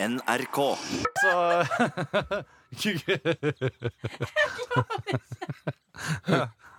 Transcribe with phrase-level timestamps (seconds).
[0.00, 0.58] NRK.
[1.22, 1.32] Så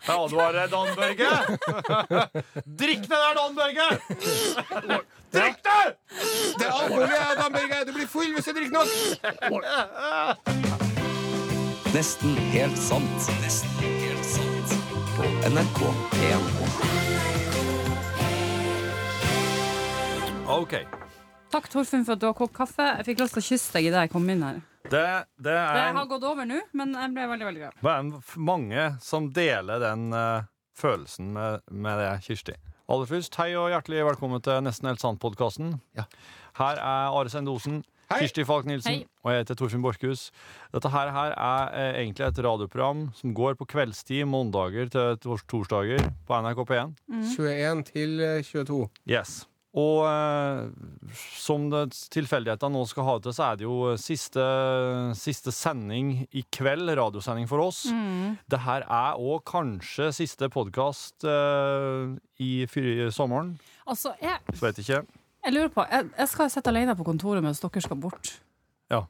[0.08, 1.30] Jeg advarer Dan Børge.
[2.80, 3.88] Drikk det der, Dan Børge!
[5.34, 5.96] Drikk det!
[6.60, 7.10] Det er alvorlig,
[7.42, 7.86] Dan Børge!
[7.88, 8.88] Du blir full hvis du drikker nok!
[11.94, 13.30] Nesten helt sant.
[13.42, 14.74] Nesten helt sant.
[15.18, 15.80] På NRK
[16.16, 16.42] P1.
[20.48, 20.74] OK.
[21.50, 22.86] Takk, Torfinn, for at du har kokt kaffe.
[23.00, 24.62] Jeg fikk lyst til å kysse deg idet jeg kom inn her.
[24.90, 25.02] Det,
[25.42, 27.80] det Det er har gått over nå, men jeg ble veldig veldig glad.
[27.82, 32.56] det er mange som deler den uh, følelsen med, med det, Kirsti.
[32.90, 35.76] Aller først, hei og hjertelig velkommen til Nesten helt sant-podkasten.
[35.98, 36.08] Ja.
[36.58, 38.24] Her er Are Sendosen, Hei.
[38.24, 39.04] Kirsti Falk Nilsen Hei.
[39.22, 40.32] og jeg heter Torfinn Borchhus.
[40.74, 45.46] Dette her, her er eh, egentlig et radioprogram som går på kveldstid mandager til tors
[45.46, 46.96] torsdager på NRK P1.
[47.36, 48.80] 21 til eh, 22.
[49.06, 49.44] Yes.
[49.78, 50.70] Og eh,
[51.38, 51.68] som
[52.10, 54.42] tilfeldighetene nå skal ha det til, så er det jo siste,
[55.20, 57.84] siste sending i kveld, radiosending for oss.
[58.50, 61.22] Det her er òg kanskje siste podkast
[62.42, 63.54] i fyr- sommeren.
[63.86, 65.04] Altså, jeg, Så vet ikke.
[65.46, 68.34] jeg lurer på Jeg, jeg skal sitte alene på kontoret mens dere skal bort.
[68.90, 69.04] Ja.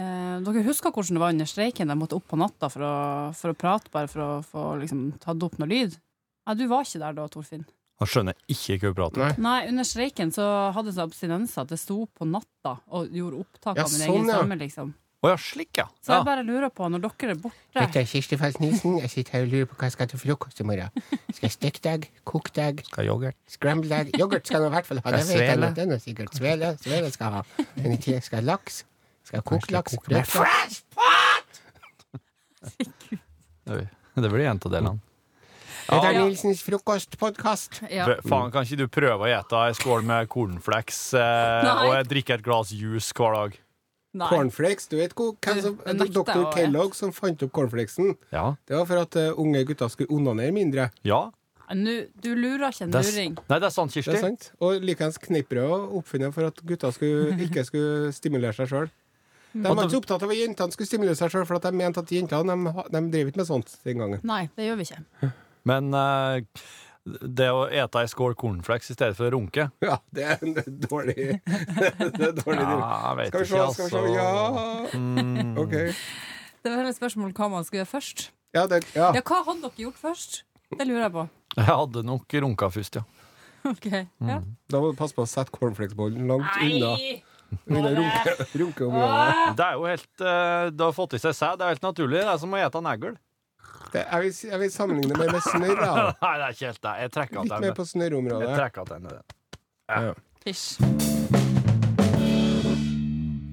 [0.00, 1.92] Eh, dere husker hvordan det var under streiken?
[1.92, 2.94] Jeg måtte opp på natta for å,
[3.36, 6.00] for å prate, bare for å få liksom, tatt opp noe lyd.
[6.48, 7.68] Nei, du var ikke der da, Torfinn.
[8.02, 9.28] Han skjønner ikke hva hun prater om.
[9.28, 9.36] Nei.
[9.46, 13.76] Nei, under streiken så hadde det abstinenser at det sto på natta og gjorde opptak
[13.78, 14.38] Ja, av min sånn, egen ja.
[14.42, 14.94] stemme, liksom.
[15.24, 15.86] Å ja, slik, ja.
[16.04, 16.18] Så ja.
[16.18, 18.98] jeg bare lurer på, når dere er borte Dette er Kirsti Falk Nilsen.
[19.00, 20.90] Jeg sitter her og lurer på hva jeg skal til frokost i morgen.
[21.30, 23.38] Skal jeg stekt egg, kokt egg, Skal ha yoghurt.
[23.48, 24.10] scrambled egg?
[24.20, 25.14] Yoghurt skal jeg i hvert fall ha.
[25.14, 25.70] Det Skal vet jeg svele?
[25.70, 25.74] nå.
[25.78, 26.74] Den er sikkert svele.
[26.82, 27.66] Svele skal jeg ha.
[27.78, 28.82] Men i tillegg skal jeg ha laks.
[29.24, 29.96] Skal jeg koke laks.
[30.04, 31.62] Fresh pot
[32.60, 34.02] rødt laks.
[34.14, 34.98] Det blir en av delene.
[35.84, 37.82] Dette er Nilsens frokostpodkast.
[37.92, 38.06] ja.
[38.26, 42.40] Faen, kan ikke du prøve å gjete ei skål med cornflakes eh, og jeg drikker
[42.40, 43.60] et glass juice hver dag?
[44.14, 44.28] Nei.
[44.30, 44.86] Cornflakes.
[44.88, 45.78] Du vet hvem som,
[46.14, 46.44] Dr.
[46.54, 48.12] Kellogg som fant opp cornflakesen.
[48.30, 48.52] Ja.
[48.68, 50.90] Det var for at uh, unge gutter skulle onanere mindre.
[51.02, 51.24] ja.
[51.74, 53.36] Nå- du lurer ikke en Det luring.
[53.48, 54.12] nei, det er sant, Det Kirsti.
[54.18, 54.50] er sant.
[54.60, 55.16] Og likeens
[55.64, 58.90] å oppfunnet for at gutter skulle, ikke skulle stimulere seg sjøl.
[59.54, 61.98] De var ikke opptatt av at jentene skulle stimulere seg sjøl, for at de mente
[62.04, 64.20] at jentene de, de drev ikke med sånt den gangen.
[64.22, 65.32] Nei, det gjør vi ikke.
[65.68, 66.40] Men uh,
[67.04, 70.54] det å ete ei skål cornflakes i stedet for å runke Ja, det er en
[70.86, 71.16] dårlig
[72.16, 73.98] Det er dårlig Ja, jeg vet Skal vi se, skal vi se.
[73.98, 74.14] altså.
[74.14, 74.30] Ja,
[74.94, 75.58] Mm.
[75.60, 75.74] OK.
[76.64, 78.22] Det var et spørsmål hva man skulle gjøre først.
[78.56, 79.10] Ja, det, ja.
[79.16, 80.38] Ja, hva hadde dere gjort først?
[80.72, 81.24] Det lurer jeg på.
[81.58, 83.04] Jeg hadde nok runka først, ja.
[83.74, 84.38] Ok, ja.
[84.72, 86.48] Da må du passe på å sette cornflakesbollen langt.
[86.60, 87.20] Nei!
[87.68, 89.56] unna runke, runkeområdet.
[89.60, 91.60] Det er jo helt eh, Det har fått i seg sæd.
[91.60, 92.18] Det er helt naturlig.
[92.24, 93.14] Det er som å ete negl.
[93.92, 95.82] Det- Jeg, vil jeg vil sammenligne det med snørr.
[96.24, 96.94] Nei, det er ikke helt det.
[97.00, 99.22] Jeg trekker Litt mer på på Jeg trekker er.
[99.88, 100.14] Ja.
[100.44, 101.44] Fysj.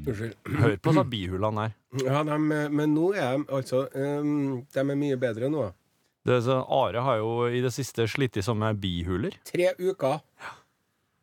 [0.01, 0.33] Unnskyld.
[0.59, 1.75] Hør på de bihulene her.
[2.05, 2.37] Ja, de,
[2.73, 5.67] men nå er de altså um, De er mye bedre nå.
[6.25, 9.37] Det er så, Are har jo i det siste slitt i som med bihuler.
[9.47, 10.19] Tre uker.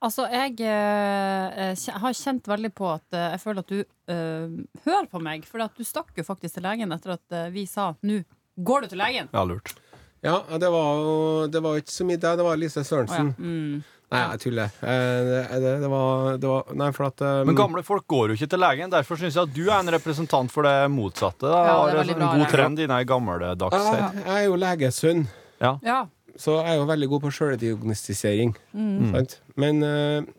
[0.03, 5.09] Altså, jeg eh, har kjent veldig på at eh, jeg føler at du eh, hører
[5.11, 5.47] på meg.
[5.47, 8.21] For at du stakk jo faktisk til legen etter at vi sa 'nå
[8.65, 9.29] går du til legen'.
[9.33, 9.75] Ja, lurt.
[10.21, 12.89] Ja, det var jo Det var ikke så mye deg Det var Lise Å ja.
[12.89, 13.29] Sørensen.
[13.39, 13.85] Mm.
[14.09, 14.71] Nei, jeg tuller.
[14.81, 18.33] Eh, det, det, det, var, det var Nei, for at um, Men gamle folk går
[18.33, 18.91] jo ikke til legen.
[18.95, 21.45] Derfor syns jeg at du er en representant for det motsatte.
[21.45, 21.61] Da.
[21.69, 22.53] Ja, det er en sånn bra, god det.
[22.55, 25.27] trend i den gammeldags jeg, jeg er jo legesønn,
[25.61, 25.75] Ja.
[26.41, 28.57] så jeg er jo veldig god på sjøldiagnostisering.
[28.73, 29.13] Mm.
[29.61, 30.33] Men eh,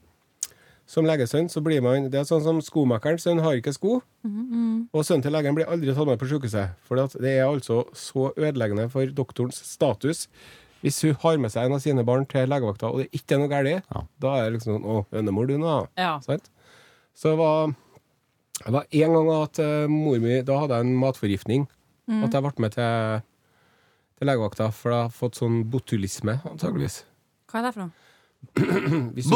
[0.89, 3.99] som legesønn så blir man Det er sånn som skomakerens sønn har ikke sko.
[4.25, 6.71] Mm, Og sønnen til legen blir aldri tatt med på sykehuset.
[6.87, 10.23] For det er altså så ødeleggende for doktorens status.
[10.81, 13.41] Hvis hun har med seg en av sine barn til legevakta, og det ikke er
[13.43, 14.01] noe galt, Ja.
[14.19, 15.87] da er det liksom sånn Å, hønemor, du nå.
[15.99, 16.19] ja.
[16.25, 16.49] Sant?
[17.13, 17.73] Så det var,
[18.65, 21.67] det var en gang at eh, mor mi Da hadde jeg en matforgiftning.
[22.09, 22.23] Mm.
[22.23, 23.21] At jeg ble med til,
[24.17, 27.03] til legevakta, for jeg har fått sånn botulisme, antageligvis.
[27.51, 27.91] Hva er det for noe?
[28.55, 28.63] Du,
[29.15, 29.35] hvis, du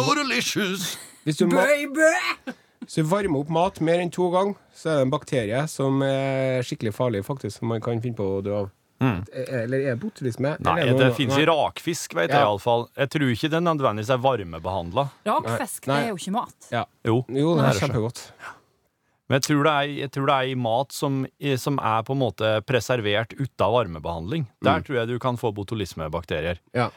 [1.24, 6.02] hvis du varmer opp mat mer enn to ganger, så er det en bakterie som
[6.08, 8.72] er skikkelig farlig, faktisk, som man kan finne på å dø av.
[9.04, 9.20] Mm.
[9.34, 10.54] Eller er det botulisme?
[10.64, 12.48] Nei, er det finnes fins i rakfisk, vet jeg Ja.
[12.48, 12.88] iallfall.
[12.96, 15.08] Jeg tror ikke den nødvendigvis er varmebehandla.
[15.28, 16.70] Rakfisk, det er jo ikke mat.
[16.72, 16.86] Ja.
[17.04, 18.22] Jo, Jo, det er det kjempegodt.
[19.30, 21.26] Men jeg tror, det er, jeg tror det er i mat som,
[21.58, 24.48] som er på en måte preservert uten varmebehandling.
[24.64, 26.60] Der tror jeg du kan få botulismebakterier.
[26.76, 26.90] Ja.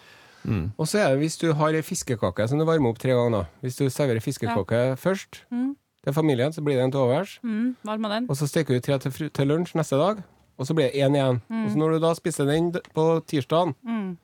[0.46, 0.72] Mm.
[0.78, 3.31] Og så er det hvis du har ei fiskekake som du varmer opp tre ganger.
[3.43, 3.44] da.
[3.62, 5.75] Hvis du serverer fiskekake først Mm.
[6.04, 7.38] til familien, så blir det en til overs.
[7.43, 8.26] Mm, den.
[8.31, 10.22] Og så steker du tre til, til lunsj neste dag,
[10.58, 11.40] og så blir det én igjen.
[11.50, 14.16] Og så når du da spiser den på tirsdagen, Mm.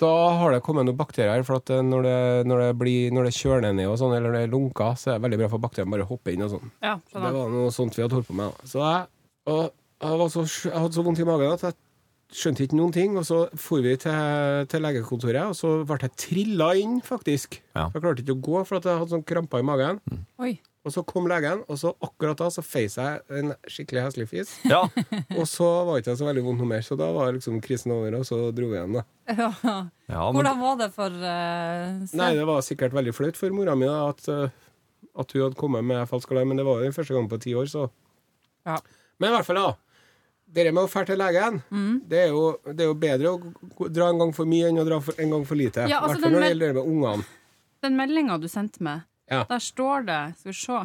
[0.00, 3.24] Da har det kommet noen bakterier, for at eh, når det, når det, blir, når
[3.28, 5.90] det kjøler ned og sånn, eller det lunker, så er det veldig bra for bakteriene
[5.92, 6.70] bare å hoppe inn og sånn.
[6.82, 8.48] Ja, Så det var noe sånt vi hadde holdt på med.
[8.48, 8.64] da.
[8.64, 9.06] Så jeg,
[9.46, 9.60] og
[10.00, 11.74] jeg, var så, jeg hadde så vondt i magen at jeg
[12.34, 13.18] skjønte ikke noen ting.
[13.20, 17.60] Og så for vi til, til legekontoret, og så ble jeg trilla inn, faktisk.
[17.74, 17.88] Ja.
[17.94, 20.02] Jeg klarte ikke å gå, for at jeg hadde sånn kramper i magen.
[20.42, 20.58] Oi.
[20.80, 24.54] Og så kom legen, og så akkurat da så feis jeg en skikkelig heslig fis.
[24.64, 24.78] Ja.
[25.40, 27.92] Og så var ikke ikke så veldig vondt noe mer, så da var liksom krisen
[27.92, 29.02] over, og så dro vi igjen, da.
[29.28, 29.50] Ja.
[30.08, 33.76] ja men, Hvordan var det for uh, Nei, det var sikkert veldig flaut for mora
[33.78, 36.88] mi da, at, uh, at hun hadde kommet med falsk alarm, men det var jo
[36.88, 37.90] den første gangen på ti år, så
[38.66, 38.80] Ja.
[39.20, 39.89] Men i hvert fall, da.
[40.50, 41.58] Det med å dra til legen,
[42.10, 44.86] det, er jo, det er jo bedre å dra en gang for mye enn å
[44.88, 45.84] dra for, en gang for lite.
[45.86, 47.28] Ja, altså, hvert fall når det gjelder det med ungene.
[47.86, 49.44] Den meldinga du sendte meg, Ja.
[49.48, 50.80] der står det Skal vi se.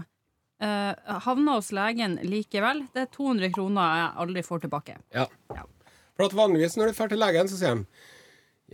[0.63, 2.85] Uh, havna hos legen likevel.
[2.93, 4.93] Det er 200 kroner jeg aldri får tilbake.
[5.11, 5.25] Ja.
[5.51, 5.65] Ja.
[6.15, 7.85] For at vanligvis når du drar til legen, så sier de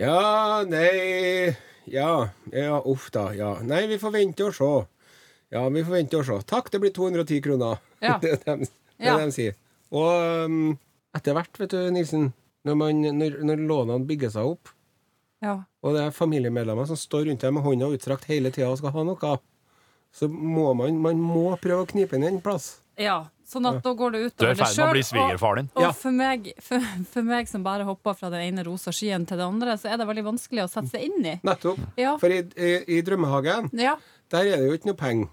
[0.04, 1.56] Ja, nei
[1.90, 3.32] Ja, ja, uff da.
[3.34, 3.56] Ja.
[3.66, 4.70] Nei, vi får vente og se.
[5.52, 6.38] Ja, vi får vente og se.
[6.48, 7.82] Takk, det blir 210 kroner.
[8.04, 8.20] Ja.
[8.22, 8.70] det er det de,
[9.02, 9.18] det Ja.
[9.18, 9.58] de sier.
[9.92, 10.78] Og um,
[11.18, 12.30] etter hvert, vet du, Nilsen,
[12.68, 14.72] når, man, når, når lånene bygger seg opp,
[15.42, 15.58] Ja.
[15.82, 18.94] og det er familiemedlemmer som står rundt deg med hånda utstrakt hele tida og skal
[18.94, 19.38] ha noe,
[20.14, 22.80] så må man, man må prøve å knipe inn en plass.
[23.00, 23.24] ja.
[23.52, 25.40] Sånn at da går det du er utover deg sjøl.
[25.44, 25.58] Og.
[25.76, 25.90] Og, Ja.
[25.92, 26.80] for, meg, for,
[27.12, 29.98] for meg som bare hopper fra den ene rosa skyen til det andre, så er
[30.00, 31.34] det veldig vanskelig å sette seg inn i.
[31.44, 31.82] Nettopp.
[32.00, 32.14] Ja.
[32.22, 33.98] For i, i, i drømmehagen, ja.
[34.32, 35.28] der er det jo ikke noe penger.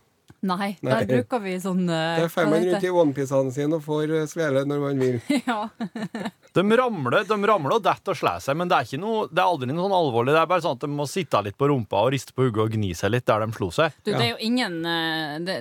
[0.46, 0.92] Nei, Nei.
[0.92, 4.26] der bruker vi sånn uh, Der får man rundt i onepiecene sine og får eh,
[4.30, 5.16] svele når man vil.
[5.48, 5.64] Ja.
[6.58, 9.38] De ramler, de ramler og detter og slår seg, men det er, ikke noe, det
[9.42, 10.32] er aldri noe sånn alvorlig.
[10.34, 12.64] Det er bare sånn at de må sitte litt på rumpa og riste på hodet
[12.64, 13.94] og gni seg litt der de slo seg.
[14.00, 15.56] Du, det er jo ingen eh, det,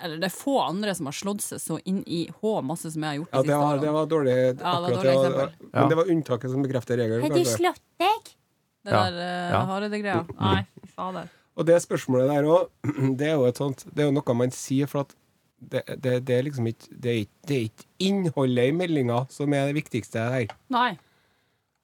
[0.00, 3.04] Eller det er få andre som har slått seg så inn i H masse som
[3.04, 4.36] jeg har gjort Ja, det siste var, det var dårlig.
[4.40, 5.52] Ja, det var akkurat, dårlig det eksempel.
[5.60, 5.74] Ja.
[5.76, 7.36] Men det var unntaket som bekrefter regelen.
[7.36, 8.32] du slått deg?
[8.80, 9.04] Det Ja.
[9.04, 9.62] der uh, Ja.
[9.74, 10.24] Hareide-greia.
[10.40, 11.28] Nei, fy fader.
[11.58, 12.68] Og det spørsmålet der òg,
[13.18, 15.14] det er jo et sånt Det er jo noe man sier, for at
[15.60, 19.18] det, det, det er liksom ikke det er ikke, det er ikke innholdet i meldinga
[19.28, 20.46] som er det viktigste her.
[20.72, 20.94] Nei.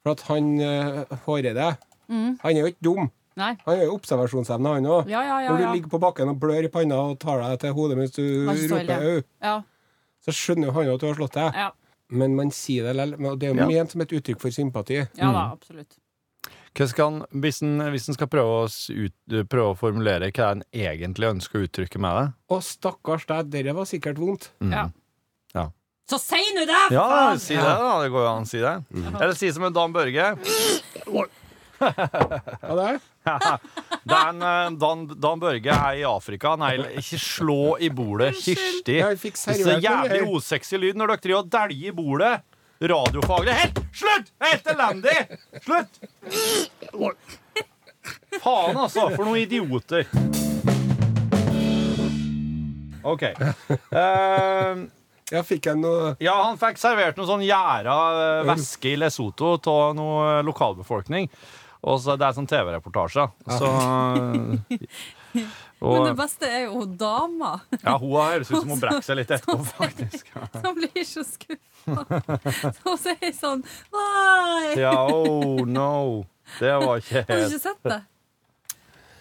[0.02, 1.76] For at han uh, Håreide,
[2.06, 2.36] Mm.
[2.38, 3.08] han er jo ikke dum.
[3.36, 3.48] Nei.
[3.66, 5.08] Han har jo observasjonsevne, han òg.
[5.10, 5.48] Ja, ja, ja.
[5.50, 5.72] Når du ja.
[5.74, 8.92] ligger på bakken og blør i panna og tar deg til hodet mens du roper
[9.10, 9.56] au, ja,
[10.22, 11.58] så skjønner jo han jo at du har slått deg.
[11.58, 11.72] ja.
[12.14, 13.26] Men man sier det likevel.
[13.32, 13.66] og Det er jo Ja.
[13.66, 15.00] ment som et uttrykk for sympati.
[15.18, 15.98] ja da, absolutt.
[16.76, 19.14] Hva skal han, hvis en skal prøve å, ut,
[19.48, 23.72] prøve å formulere hva en egentlig ønsker å uttrykke med det Å, stakkars deg, dere
[23.78, 24.50] var sikkert vondt.
[24.60, 24.90] Ja.
[25.56, 25.70] Ja.
[26.10, 26.82] Så si nå det!
[26.94, 27.40] Ja, faen!
[27.42, 27.96] si det, da.
[28.04, 28.74] Det går jo an å si det.
[29.14, 30.28] Eller si som en Dan Børge.
[31.06, 31.26] Hva
[32.78, 33.00] det er.
[34.06, 36.54] Dan, eh, Dan, Dan Børge er i Afrika.
[36.60, 38.34] Nei, ikke slå i bordet.
[38.38, 38.84] Kirsti.
[38.86, 39.16] Det er
[39.64, 42.34] så jævlig osexy lyd når dere driver og dæljer i bordet.
[42.80, 43.52] Radiofaglig.
[43.52, 44.32] Helt slutt!
[44.44, 45.16] Helt elendig!
[45.64, 46.00] Slutt!
[48.42, 49.08] Faen, altså.
[49.16, 50.06] For noen idioter.
[53.06, 53.22] OK.
[53.94, 54.86] Uh,
[55.34, 59.56] Ja, fikk jeg noe ja, han fikk servert noe sånn gjæra eh, væske i Lesotho
[59.72, 61.26] av noe lokalbefolkning.
[61.86, 63.24] Og så Det er sånn TV-reportasje.
[63.58, 63.70] Så
[65.80, 69.32] Men det beste er jo dama ja, Hun høres ut som hun brekker seg litt
[69.36, 70.30] etterpå, faktisk.
[70.62, 72.22] som blir så skuffa.
[72.86, 74.72] Hun sier sånn Nei!
[74.80, 76.24] Ja, oh no.
[76.56, 78.00] Det var ikke Har du ikke sett det?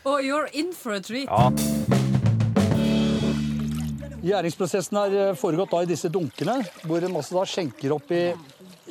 [0.06, 1.26] Og you're in for a treat.
[1.26, 1.50] Ja.
[4.26, 8.24] Gjæringsprosessen har eh, foregått da i disse dunkene, hvor en også da skjenker opp i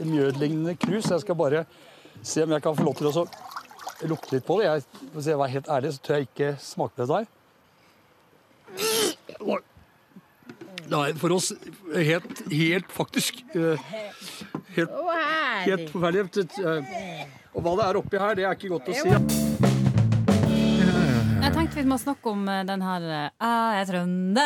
[0.03, 1.09] mjødlignende krus.
[1.11, 1.65] Jeg skal bare
[2.23, 3.25] se om jeg kan få lov til å
[4.11, 4.69] lukte litt på det.
[4.69, 7.27] Jeg, hvis jeg var helt ærlig, så tør jeg ikke smake det her.
[10.91, 11.53] Nei, for oss
[11.97, 13.79] helt, helt faktisk eh,
[14.75, 14.91] Helt,
[15.65, 16.45] helt forferdelig.
[16.61, 17.25] Eh,
[17.55, 19.09] Og hva det er oppi her, det er ikke godt å si.
[21.45, 24.43] Jeg tenkte vi må snakke om eh, den her Jeg er trønder.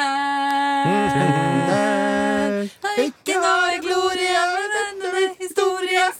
[2.84, 6.14] Har ikke noe glorie, men denne historie er.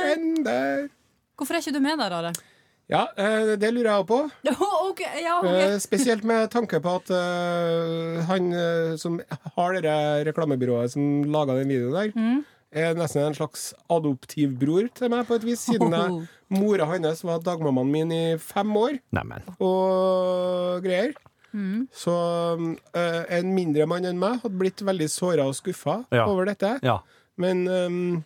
[0.00, 0.88] Trønder.
[1.34, 2.32] Hvorfor er ikke du med der, Are?
[2.90, 4.18] Ja, eh, det lurer jeg også på.
[4.94, 5.46] Okay, ja, ok.
[5.48, 8.50] Eh, Spesielt med tanke på at eh, han
[9.00, 9.16] som
[9.56, 9.94] har det
[10.28, 12.44] reklamebyrået som laga den videoen der, Mm.
[12.74, 17.38] er nesten en slags adoptivbror til meg, på et vis, siden jeg, mora hans var
[17.42, 19.42] dagmammaen min i fem år Neimen.
[19.62, 21.14] og greier.
[21.54, 21.86] Mm.
[21.94, 22.14] Så
[22.94, 26.26] eh, en mindre mann enn meg hadde blitt veldig såra og skuffa Ja.
[26.26, 26.76] over dette.
[26.82, 26.98] Ja.
[27.38, 28.24] Men ehm,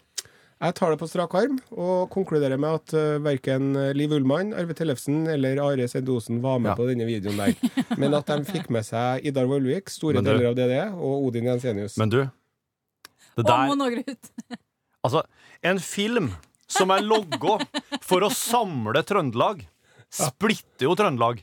[0.59, 4.75] jeg tar det på strak arm og konkluderer med at uh, verken Liv Ullmann, Arve
[4.75, 6.77] Tellefsen eller Are Sendosen var med Ja.
[6.79, 7.55] på denne videoen der.
[8.01, 11.47] Men at de fikk med seg Idar Vollvik, store du- deler av DDE, og Odin
[11.53, 11.95] Jensenius.
[12.01, 12.19] Men du,
[13.39, 14.03] det Og der.
[15.07, 15.23] Altså,
[15.63, 16.33] en film
[16.69, 17.61] som er logga
[18.03, 19.63] for å samle Trøndelag,
[20.11, 21.39] splitter jo Trøndelag.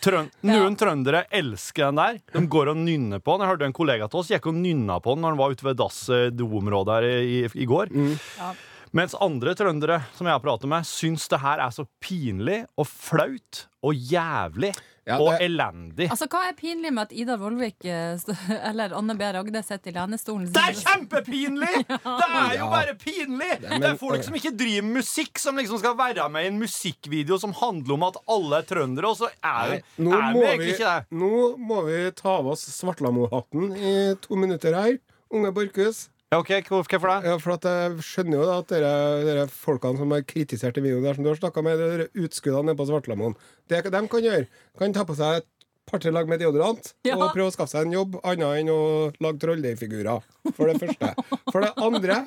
[0.00, 2.18] Trøn Noen trøndere elsker den der.
[2.32, 3.44] De går og nynner på den.
[3.44, 5.66] Jeg hørte en kollega til oss gikk og nynna på den når han var ute
[5.66, 7.92] ved dass-doområdet her i, i går.
[8.40, 8.52] Ja.
[8.96, 12.88] Mens andre trøndere som jeg har pratet med, syns det her er så pinlig og
[12.90, 14.72] flaut og jævlig
[15.10, 16.06] Ja, og elendig.
[16.10, 18.20] Altså, Hva er pinlig med at Ida Vollvik eh,
[18.70, 19.26] eller Anne B.
[19.36, 20.48] Ragde sitter i lenestolen?
[20.54, 21.72] Det er kjempepinlig!
[22.20, 23.50] Det er jo bare pinlig!
[23.64, 26.50] Det men- er folk som ikke driver med musikk, som liksom skal være med i
[26.52, 30.32] en musikkvideo som handler om at alle er trøndere, og så er, Nei, nå, er
[30.34, 31.18] vi, egentlig ikke det.
[31.20, 31.32] nå
[31.70, 34.96] må vi ta av oss Svartlamohatten i to minutter her.
[35.30, 36.08] Unge Borchhus.
[36.30, 37.26] Ja, ok, Hvorfor det?
[37.26, 38.90] Ja, for at jeg skjønner jo da at dere,
[39.26, 42.70] dere folkene som har kritisert den videoen der, som du har snakka med, dere utskuddene
[42.70, 43.34] nede på Svartlamoen
[43.66, 44.46] Det de kan gjøre,
[44.78, 45.48] kan ta på seg et
[45.90, 47.16] par-tre lag med deodorant Ja.
[47.18, 48.78] og prøve å skaffe seg en jobb, annet enn å
[49.18, 50.22] lage trolldeigfigurer.
[50.54, 51.10] For det første.
[51.50, 52.22] For det andre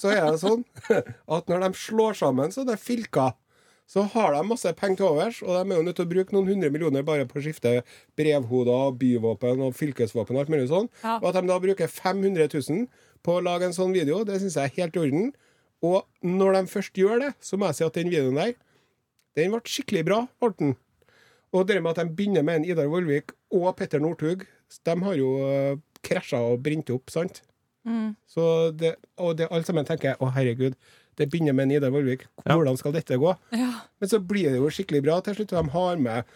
[0.00, 0.64] så er det sånn
[1.36, 3.36] at når de slår sammen så det er fylker,
[3.84, 6.32] så har de masse penger til overs, og de er jo nødt til å bruke
[6.32, 7.82] noen hundre millioner bare på å skifte
[8.16, 10.88] brevhoder, byvåpen og fylkesvåpen og alt mulig sånn.
[11.04, 11.18] Ja.
[11.20, 12.86] Og at de da bruker 500 000
[13.24, 15.30] på å lage en sånn video, det syns jeg er helt i orden.
[15.84, 18.54] Og når de først gjør det, så må jeg si at den videoen der,
[19.38, 20.76] den ble skikkelig bra, Morten.
[21.54, 24.44] Og det med at de begynner med en Idar Vollvik og Petter Northug,
[24.84, 27.42] de har jo uh, krasja og brent opp, sant?
[27.86, 28.14] Mm.
[28.30, 30.74] Så det, og det alle sammen tenker å herregud,
[31.18, 32.24] det begynner med en Idar Vollvik.
[32.42, 32.56] Ja.
[32.56, 33.36] Hvordan skal dette gå?
[33.54, 33.70] Ja.
[34.02, 35.54] Men så blir det jo skikkelig bra til slutt.
[35.54, 36.34] og De har med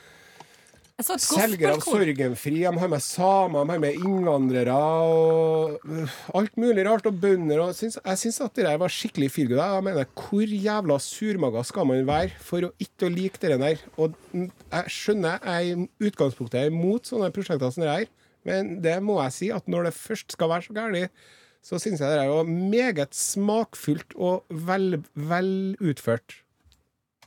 [1.07, 1.83] selgere av.
[1.85, 7.07] Sorgenfri, de har med samer, de har med innvandrere og øh, alt mulig rart.
[7.07, 7.63] Og bønder.
[7.63, 9.63] Og syns, jeg syns at det der var skikkelig feel good.
[9.63, 13.85] Jeg mener, hvor jævla surmaga skal man være for å ikke å like det der?
[13.97, 18.09] Og jeg skjønner jeg i utgangspunktet er imot sånne prosjekter som det her,
[18.49, 21.23] men det må jeg si at når det først skal være så gærent,
[21.63, 26.41] så syns jeg det er jo meget smakfullt og vel, vel utført.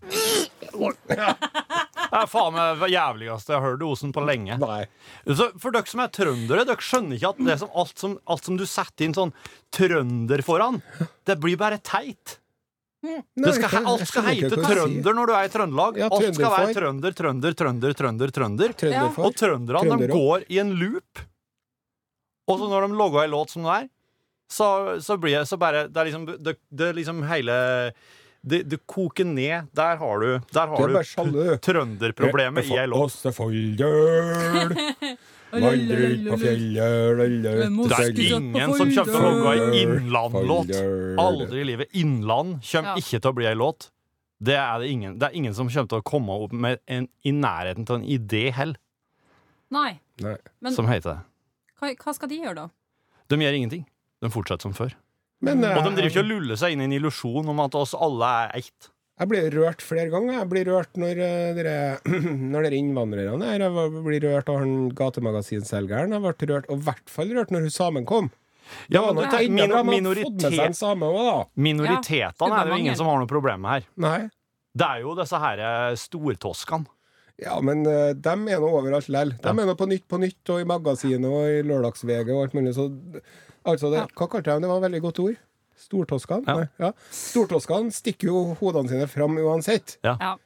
[0.02, 0.72] Det
[2.20, 4.58] er faen meg det jævligste jeg har hørt Osen på lenge.
[4.62, 4.84] Nei.
[5.30, 8.50] Så for dere som er trøndere, dere skjønner ikke at det som, alt, som, alt
[8.50, 9.34] som du setter inn sånn
[9.74, 10.82] trønder foran,
[11.30, 12.38] det blir bare teit.
[13.02, 15.98] Det skal, alt skal heite trønder når du er i Trøndelag.
[16.06, 18.76] Alt skal være trønder, trønder, trønder, trønder, trønder.
[19.18, 21.24] Og trønderne de går i en loop.
[22.52, 23.90] Og så når de logger ei låt som det er,
[24.52, 24.68] så,
[25.00, 27.54] så blir det så bare Det er liksom, det, det er liksom hele
[28.42, 29.68] det, det koker ned.
[29.78, 33.14] Der har du, der har du trønderproblemet i ei låt.
[35.52, 40.72] Vandrer på fjellet Det er ingen som kommer til å logge ei innlandlåt.
[41.22, 41.92] Aldri i livet.
[42.00, 42.96] Innland kommer Ja.
[43.02, 43.90] ikke til å bli ei låt.
[44.42, 47.06] Det er, det, ingen, det er ingen som kommer til å komme opp med en,
[47.24, 48.80] i nærheten til en idé heller,
[49.72, 50.00] Nei.
[50.20, 50.34] Nei.
[50.60, 51.20] Men som heter det.
[51.80, 52.66] hva, hva skal de gjøre, da?
[53.30, 53.86] De gjør ingenting.
[54.20, 54.96] De fortsetter som før.
[55.42, 57.78] Men Og de driver ikke å og luller seg inn i en illusjon om at
[57.80, 58.90] oss alle er ett.
[59.22, 60.36] jeg blir rørt flere ganger.
[60.40, 61.76] Jeg blir rørt når eh, dere,
[62.54, 63.66] når dere innvandrerne her.
[63.66, 66.14] Jeg blir rørt av han gatemagasinselgeren.
[66.14, 68.30] Jeg ble rørt, og i hvert fall rørt når hun samen kom.
[68.88, 71.38] Ja, men du tenker, min, man fått med seg en minoritet, same også, da.
[71.60, 72.62] minoritetene ja.
[72.62, 73.88] er det jo ingen som har noe problem med her.
[74.06, 74.20] Nei.
[74.78, 76.88] Det er jo disse her eh, stortoskene.
[77.42, 79.32] Ja, men uh, dem er nå overalt lell.
[79.34, 79.52] De Ja.
[79.52, 82.76] er nå på Nytt på Nytt og i magasinet og i Lørdags-VG og alt mulig.
[82.78, 82.86] Så
[83.66, 84.08] altså, det, Ja.
[84.16, 84.70] hva kalte de det?
[84.72, 85.42] Var et veldig godt ord.
[85.82, 86.46] Stortoskene?
[86.48, 86.68] Ja.
[86.88, 86.92] Ja.
[87.10, 89.98] Stortoskene stikker jo hodene sine fram uansett.
[90.06, 90.38] Ja.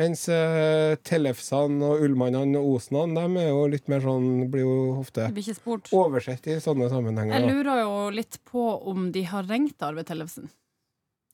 [0.00, 4.76] Mens uh, Tellefsene og Ullmannene og Osene, de er jo litt mer sånn Blir jo
[5.02, 7.36] ofte blir oversett i sånne sammenhenger.
[7.36, 10.48] Jeg lurer jo litt på om de har ringt Arve Tellefsen.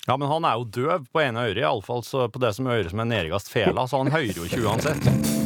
[0.08, 2.94] Ja, men han er jo døv på ene øret, iallfall på det som er øret
[2.94, 5.37] som er nedergast fela, så han hører jo ikke uansett.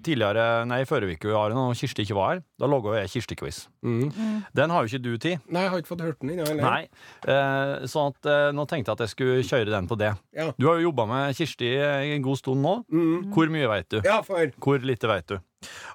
[0.00, 3.58] Tidligere, nei, i forrige uke, når Kirsti ikke var her, da laga jeg Kirsti-quiz.
[3.84, 4.12] Mm.
[4.56, 5.42] Den har jo ikke du tid.
[5.52, 6.46] Nei, jeg har ikke fått hørt den ennå.
[6.56, 6.82] Nei.
[7.28, 10.14] Eh, sånn at eh, nå tenkte jeg at jeg skulle kjøre den på det.
[10.36, 10.46] Ja.
[10.56, 11.72] Du har jo jobba med Kirsti
[12.16, 12.74] en god stund nå.
[12.88, 13.28] Mm.
[13.34, 14.00] Hvor mye veit du?
[14.06, 15.36] Ja, for Hvor lite veit du?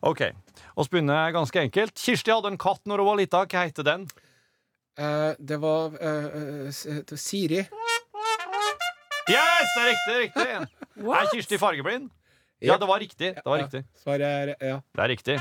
[0.05, 0.21] OK.
[0.75, 1.95] Vi begynner ganske enkelt.
[1.97, 3.45] Kirsti hadde en katt når hun var lita.
[3.49, 4.05] Hva heter den?
[4.99, 7.63] eh, Det var eh, eh, det var Siri.
[9.25, 10.17] Yes, det er riktig!
[10.21, 10.71] riktig.
[11.15, 12.11] Er Kirsti fargeblind?
[12.61, 13.33] Ja, det var riktig.
[13.35, 13.63] Det var Ja.
[13.65, 13.83] riktig.
[14.03, 14.79] Svaret er ja.
[14.95, 15.39] Det er riktig.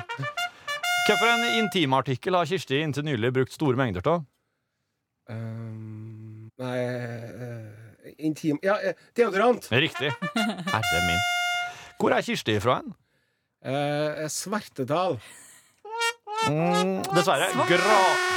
[1.06, 4.25] Hvilken intimartikkel har Kirsti inntil nylig brukt store mengder av?
[5.30, 9.68] Um, nei uh, Intim Ja, eh, deodorant.
[9.73, 10.11] Riktig.
[10.35, 11.23] Herre min.
[12.00, 12.92] Hvor er Kirsti fra hen?
[13.64, 15.18] Uh, Svertedal.
[16.44, 17.47] Mm, dessverre.
[17.68, 17.78] Gra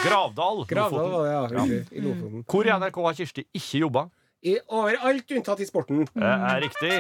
[0.06, 0.62] Gravdal.
[0.70, 1.12] Gravdal Lofoten.
[1.12, 1.64] var det, ja.
[1.66, 2.46] Riktig, I Lofoten.
[2.48, 4.06] Hvor i NRK har Kirsti ikke jobba?
[4.48, 6.06] I overalt unntatt i sporten.
[6.14, 6.94] Det er riktig.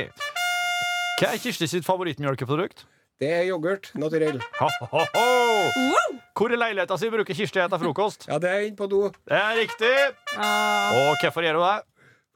[1.17, 2.83] Hva er Kirsti sitt favorittmjølkeprodukt?
[3.17, 3.87] Det er yoghurt.
[3.97, 4.37] Naturell.
[4.59, 6.01] Ho, ho, ho.
[6.37, 8.27] Hvor i leiligheta si bruker Kirsti etter frokost?
[8.29, 8.99] Ja, det er inne på do.
[9.25, 9.93] Det er riktig!
[10.37, 11.79] Og hvorfor gjør hun det?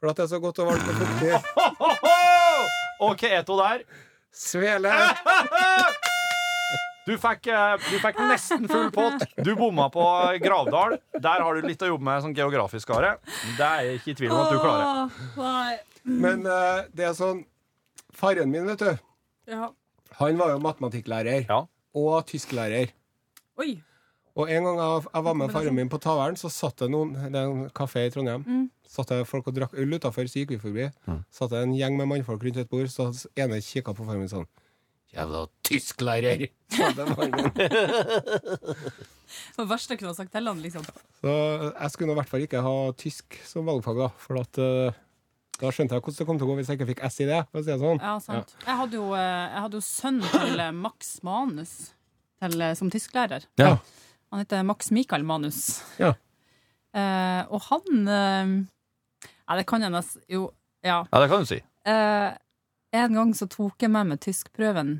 [0.02, 1.30] For at det er så godt og varmt og fuktig.
[3.06, 3.84] Og hva et hun der?
[4.34, 4.96] Svele.
[7.02, 9.24] Du fikk, eh, du fikk nesten full pott.
[9.42, 10.04] Du bomma på
[10.38, 11.00] Gravdal.
[11.18, 13.16] Der har du litt å jobbe med sånn geografisk, Are.
[13.58, 15.80] Det er jeg ikke i tvil om at du klarer.
[16.06, 17.42] Men eh, det er sånn
[18.22, 18.92] Faren min, vet du,
[19.50, 19.72] Ja.
[20.20, 21.64] han var jo matematikklærer Ja.
[21.94, 22.92] og tysklærer.
[23.58, 23.82] Oi.
[24.36, 27.12] Og en gang jeg, jeg var med faren min på Tavern, så satt det noen
[27.12, 28.70] Det er en kafé i Trondheim.
[28.88, 30.86] Satt det folk og drakk øl utafor, så gikk vi forbi.
[31.30, 34.28] Satt det en gjeng med mannfolk rundt et bord, så ene kikka på faren min
[34.32, 34.46] sånn
[35.12, 36.46] Jævla tysklærer!
[36.96, 37.52] det var min.
[39.56, 40.84] Det verste jeg kunne ha sagt til han, liksom.
[41.20, 41.32] Så
[41.74, 44.08] jeg skulle nå i hvert fall ikke ha tysk som valgfag, da.
[44.22, 44.96] For at eh,
[45.60, 47.26] da skjønte jeg hvordan det kom til å gå hvis jeg ikke fikk S i
[47.28, 47.40] det.
[47.52, 48.00] For å si det sånn.
[48.02, 48.54] Ja, sant.
[48.66, 51.74] Jeg hadde jo, eh, jeg hadde jo sønnen til eh, Max Manus
[52.42, 53.44] til, eh, som tysklærer.
[53.60, 53.76] Ja.
[54.32, 55.60] Han heter Max Mikael Manus.
[56.00, 56.14] Ja.
[56.96, 58.54] Eh, og han eh,
[59.48, 60.46] Ja, det kan jeg nesten Jo,
[60.84, 61.02] ja.
[61.12, 61.60] Ja, det kan du si.
[61.88, 62.30] Eh,
[62.92, 64.98] en gang så tok jeg med meg tyskprøven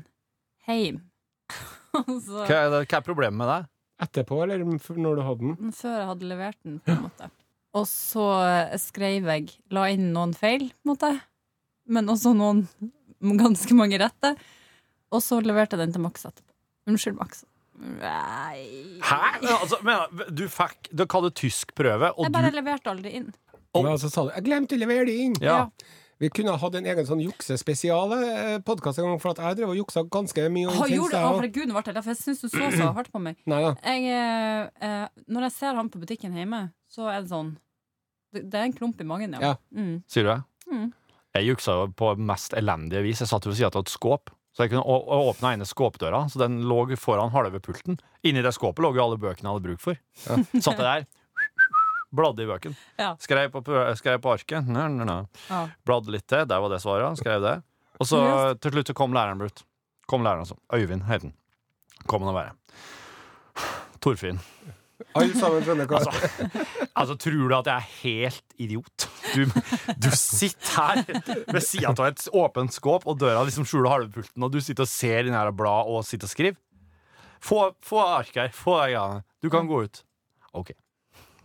[0.67, 1.01] hjem.
[1.99, 3.59] Og så- Hva er, det, hva er problemet med det?
[4.07, 5.71] Etterpå, eller når du hadde den?
[5.77, 7.27] før jeg hadde levert den, på en måte.
[7.73, 8.25] Og så
[8.81, 11.09] skrev jeg La inn noen feil, på en måte.
[11.89, 12.67] Men også noen
[13.43, 14.35] ganske mange rette.
[15.13, 16.49] Og så leverte jeg den til Max etterpå.
[16.89, 17.43] Unnskyld, Max.
[17.73, 19.17] Nei Hæ?
[19.41, 23.31] Men, altså, men, du fikk Du hadde tyskprøve, og Jeg bare du leverte aldri inn.
[23.73, 25.41] Og- Men altså, sa du 'jeg glemte å levere det inn'.
[25.41, 25.67] Ja.
[26.21, 29.79] Vi kunne ha hatt en egen sånn juksespesial-podkast en gang, for at jeg drev og
[29.81, 30.69] juksa ganske mye.
[30.71, 31.23] Å, gjorde det?
[31.29, 33.39] herregud, nå ble jeg derfor jeg syns du så så hardt på meg.
[33.47, 37.55] Jeg, eh, eh, når jeg ser han på butikken hjemme, så er det sånn
[38.33, 39.53] Det, er en klump i magen, ja.
[39.53, 39.55] Ja.
[39.75, 39.97] Mm.
[40.09, 40.39] Sier du det?
[40.71, 40.87] Mm.
[41.33, 43.21] Jeg juksa på mest elendige vis.
[43.21, 44.29] Jeg satt ved sida av et skåp.
[44.53, 47.97] Så jeg kunne å- å ene skåpdøra, så den lå foran halve pulten.
[48.23, 49.97] Inni det skåpet lå jo alle bøkene jeg hadde bruk for.
[50.61, 51.07] Satt jeg der,
[52.13, 52.75] bladde i bøken.
[52.99, 53.13] Ja.
[53.21, 53.63] Skrev på,
[53.99, 54.67] skrev på arket.
[54.69, 55.19] Nå, nå, nå.
[55.49, 55.63] Ja.
[55.85, 57.19] Bladde litt til, der var det svaret.
[57.21, 57.57] Skrev det.
[58.01, 58.59] Og så yes.
[58.63, 59.65] til slutt så kom læreren ut.
[60.09, 60.57] Kom læreren altså.
[60.73, 61.35] Øyvind het han.
[62.09, 62.55] Kom han å være.
[64.03, 64.41] Torfinn.
[65.17, 65.99] Alle sammen skjønner hva
[66.93, 69.07] Altså, tror du at jeg er helt idiot?
[69.33, 69.47] Du,
[69.99, 71.01] du sitter her
[71.49, 74.85] ved sida av et åpent skåp, og døra liksom skjuler halve pulten, og du sitter
[74.85, 76.59] og ser inn her og blad og sitter og skriver.
[77.43, 78.53] Få, få ark her.
[78.55, 79.05] Få deg ja.
[79.43, 80.03] Du kan gå ut.
[80.55, 80.71] OK.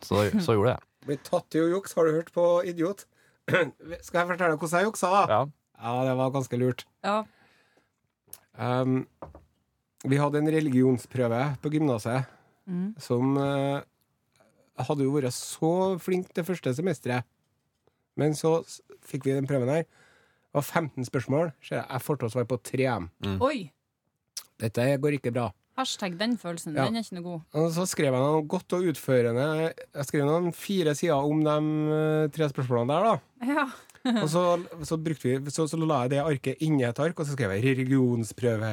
[0.04, 1.06] Så, så gjorde jeg det.
[1.08, 1.96] Blir tatt i å jukse.
[1.98, 3.06] Har du hørt på Idiot?
[3.48, 5.22] Skal jeg fortelle deg hvordan jeg juksa, da?
[5.32, 5.40] Ja.
[5.78, 6.82] Ja, det var ganske lurt.
[7.06, 7.20] Ja.
[8.58, 9.06] Um,
[10.04, 12.34] vi hadde en religionsprøve på gymnaset
[12.68, 12.90] Mm.
[13.00, 13.80] som uh,
[14.76, 15.70] hadde jo vært så
[16.04, 17.24] flink det første semesteret.
[18.18, 18.58] Men så
[19.08, 19.86] fikk vi den prøven her.
[19.88, 21.54] Det var 15 spørsmål.
[21.70, 22.90] Jeg får til å svare på tre.
[23.40, 23.70] Oi!
[24.60, 25.46] Dette går ikke bra.
[25.78, 26.74] Hashtag den følelsen.
[26.74, 26.88] Ja.
[26.88, 27.42] Den er ikke noe god.
[27.60, 29.44] Og så skrev jeg noe godt og utførende.
[29.70, 31.58] Jeg skrev noen fire sider om de
[31.98, 33.52] eh, tre spørsmålene der, da.
[33.54, 33.68] Ja.
[34.22, 34.42] Og så,
[34.86, 35.14] så, vi,
[35.52, 38.70] så, så la jeg det arket inni et ark, og så skrev jeg religionsprøve.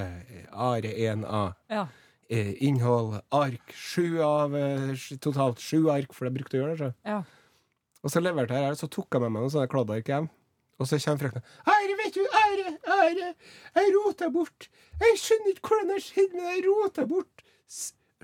[0.54, 1.42] Are 1A.
[1.74, 1.86] ja.
[2.30, 3.74] Eh, innhold ark.
[3.76, 6.80] Sju av eh, totalt sju ark, for jeg brukte å gjøre det.
[6.86, 6.92] Så.
[7.10, 7.20] ja.
[8.06, 10.30] Og så leverte jeg her, så tok jeg med meg noen sånne kladdark hjem.
[10.78, 11.42] Og så kommer frøkna.
[11.72, 12.22] Are, vet du,
[12.66, 13.30] Are, Are,
[13.78, 14.68] jeg rota bort.
[15.02, 17.46] Jeg skjønner ikke hvordan det har skjedd, men jeg rota bort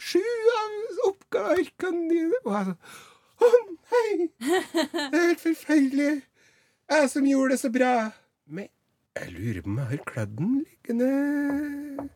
[0.02, 0.22] sju
[0.58, 2.42] av oppgavearkene dine.
[2.46, 2.78] Og jeg sånn
[3.42, 4.28] Å nei!
[4.38, 6.12] Det er helt forferdelig.
[6.92, 7.94] Jeg som gjorde det så bra.
[8.46, 8.68] Men
[9.18, 12.10] jeg lurer på om jeg har kladden liggende.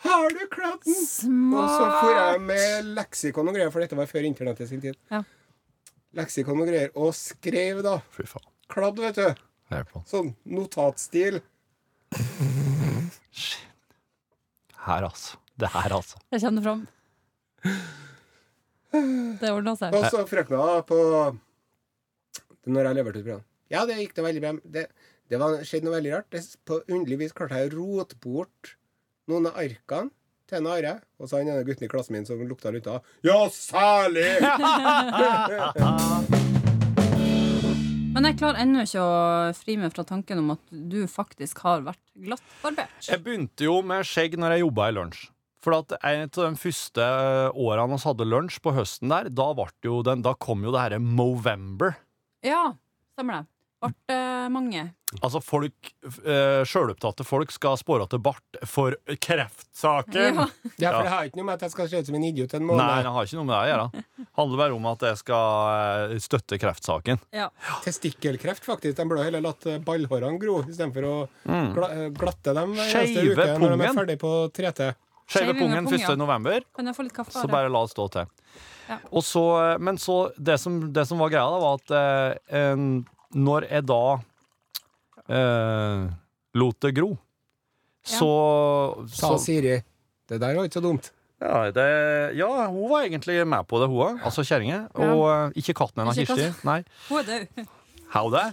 [0.00, 0.96] Har du kladden?
[0.96, 4.80] Og så får jeg med leksikon og greier, for dette var før internett i sin
[4.80, 4.96] tid.
[5.12, 5.20] Ja.
[6.16, 6.90] Leksikon og greier.
[6.96, 7.98] Og skrev, da.
[8.16, 8.48] Fy faen.
[8.72, 9.44] Kladd, vet du.
[10.08, 11.42] Sånn notatstil.
[14.80, 15.38] Her, altså.
[15.60, 16.18] Det her, altså.
[16.32, 16.82] Jeg kjenner det fram.
[19.40, 19.94] Det ordna seg.
[19.94, 20.98] Og så frøkna på
[22.66, 23.46] Når jeg leverte ut programmet.
[23.70, 24.52] Ja, det gikk det veldig bra.
[24.64, 24.84] Det,
[25.30, 26.30] det var, skjedde noe veldig rart.
[26.34, 28.74] Det, på underlig vis klarte jeg å rote bort
[29.30, 30.10] noen av arkene
[30.50, 30.94] til en Are.
[31.22, 32.98] Og så han ene gutten i klassen min som lukta lunta.
[32.98, 33.00] av.
[33.22, 34.30] Ja, særlig!
[38.10, 39.18] Men jeg klarer ennå ikke å
[39.54, 42.96] fri meg fra tanken om at du faktisk har vært glattbarbert.
[43.06, 45.20] Jeg begynte jo med skjegg når jeg jobba i lunsj.
[45.62, 47.06] For at en av de første
[47.52, 49.46] årene vi hadde lunsj på høsten der, da,
[50.08, 52.00] den, da kom jo det herre Movember.
[52.42, 52.72] Ja,
[53.14, 53.48] stemmer det.
[53.80, 54.82] Ble eh, mange.
[55.24, 60.38] Altså folk, uh, sjølopptatte folk skal spåre til bart for kreftsaken.
[60.38, 60.46] Ja.
[60.78, 62.54] Ja, for det har ikke noe med at jeg skal se ut som en idiot
[62.54, 62.82] en måned.
[62.84, 64.04] Nei, det har ikke noe med det å gjøre.
[64.38, 65.74] handler bare om at jeg skal
[66.14, 67.20] eh, støtte kreftsaken.
[67.36, 67.50] Ja.
[67.84, 68.96] Testikkelkreft, faktisk.
[68.96, 71.14] De burde heller latt eh, ballhårene gro istedenfor å
[71.76, 74.90] gla eh, glatte dem hver eneste uke uke når de er ferdig på 3T.
[75.30, 76.18] Skeive pungen pung, 1.
[76.18, 76.64] november.
[76.74, 77.36] Kan jeg få litt kaffe?
[77.36, 78.30] Så bare la det stå til.
[78.90, 78.96] Ja.
[79.14, 79.44] Og så,
[79.78, 82.86] men så det som, det som var greia, da, var at eh, en,
[83.36, 84.00] når jeg da
[85.30, 86.04] eh,
[86.58, 87.12] lot det gro,
[88.00, 88.28] så,
[89.12, 89.76] Sa så Siri.
[90.30, 91.10] Det der var ikke så dumt.
[91.42, 91.84] ja, det,
[92.38, 94.22] ja, hun var egentlig med på det, hun òg.
[94.24, 94.86] Altså kjerringa.
[94.94, 96.66] Og eh, ikke katten hennes, Ikke Kirsti.
[96.68, 96.80] Nei.
[97.10, 97.66] Hun er død.
[98.14, 98.46] How det?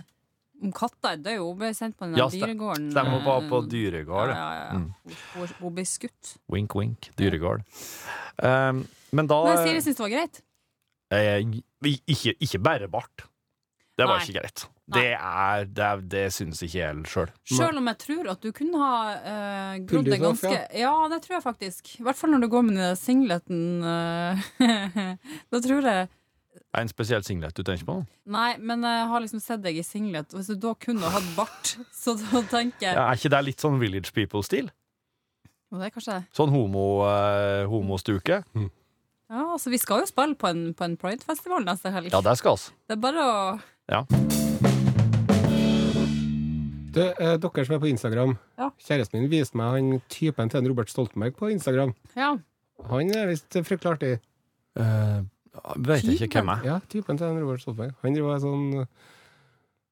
[0.57, 2.87] Om katta er død, hun ble sendt på den Ja, der stem- dyregården.
[2.91, 4.31] Stemmer på, på eh, dyregård.
[4.33, 4.63] Ja, ja.
[4.65, 4.77] ja.
[4.79, 5.15] Mm.
[5.35, 6.31] Hun, hun, ble skutt.
[6.49, 7.09] Wink, wink.
[7.19, 7.61] Dyregård.
[8.41, 10.41] Um, men da Men Siri syntes det var greit.
[11.13, 11.45] eh,
[12.09, 13.27] ikke, ikke bare bart.
[13.97, 14.25] Det var Nei.
[14.27, 14.63] ikke greit.
[14.87, 14.99] Nei.
[14.99, 17.31] Det, er, det, er, det synes ikke jeg sjøl.
[17.49, 20.91] Sjøl om jeg tror at du kunne ha uh, grodd off, ganske ja.
[21.09, 21.89] det tror jeg faktisk.
[21.97, 23.63] I hvert fall når du går med den singleten.
[23.81, 24.45] Uh,
[25.51, 27.97] da tror jeg Er det en spesiell singlet du tenker på?
[28.29, 30.29] Nei, men jeg har liksom sett deg i singlet.
[30.29, 33.43] Og hvis du da kunne hatt bart, så da tenker jeg Ja, er ikke det
[33.49, 34.69] litt sånn Village People-stil?
[35.67, 38.43] Jo, det er kanskje Sånn homo, uh, homostuke?
[39.27, 42.13] Ja, altså Vi skal jo spille på en, på en Pride-festival neste helg.
[42.13, 42.69] Ja, det skal oss.
[42.87, 43.33] Det er bare å
[43.91, 44.03] Ja.
[46.97, 48.37] Du, eh, dere som er på Instagram.
[48.57, 48.69] Ja.
[48.81, 51.91] Kjæresten min viste meg han typen til en Robert Stoltenberg på Instagram.
[52.15, 52.37] Ja.
[52.89, 54.13] Han er visst fryktelig artig.
[54.77, 55.27] Uh,
[55.75, 56.65] vet jeg ikke hvem er.
[56.65, 57.93] Ja, typen til en Robert Stoltenberg.
[58.01, 58.65] Han driver sånn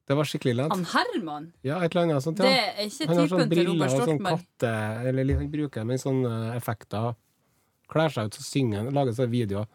[0.06, 0.72] Det var skikkelig lett.
[0.72, 2.38] Han Herman, Ja, et eller annet sånt.
[2.38, 4.74] det er ikke Han har sånn typen til briller Robert og sånn katte...
[5.10, 7.16] Eller han bruker med sånne effekter.
[7.92, 9.68] Klær seg ut, så synger han, lager seg videoer.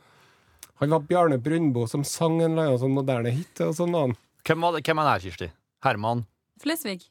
[0.81, 3.61] Han var Bjarne Brundbo som sang en eller annen sånn moderne hit.
[3.61, 4.17] og sånn annen.
[4.49, 5.51] Hvem, var det, hvem er det her, Kirsti?
[5.85, 6.23] Herman?
[6.61, 7.03] Flesvig.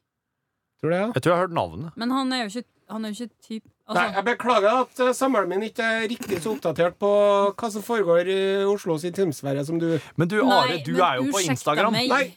[0.81, 0.99] Tror det?
[1.03, 1.09] Ja?
[1.13, 1.93] Jeg tror jeg har hørt navnet.
[1.99, 4.99] Men han er jo ikke, han er jo ikke typ Nei, altså, jeg beklager at
[5.01, 7.07] uh, samboeren min ikke er riktig så oppdatert på
[7.57, 8.38] hva som foregår i
[8.69, 11.95] Oslo intimsfære som du Men du, Nei, Are, du men er jo på ursäkta Instagram.
[11.97, 12.12] meg.
[12.13, 12.27] Nei.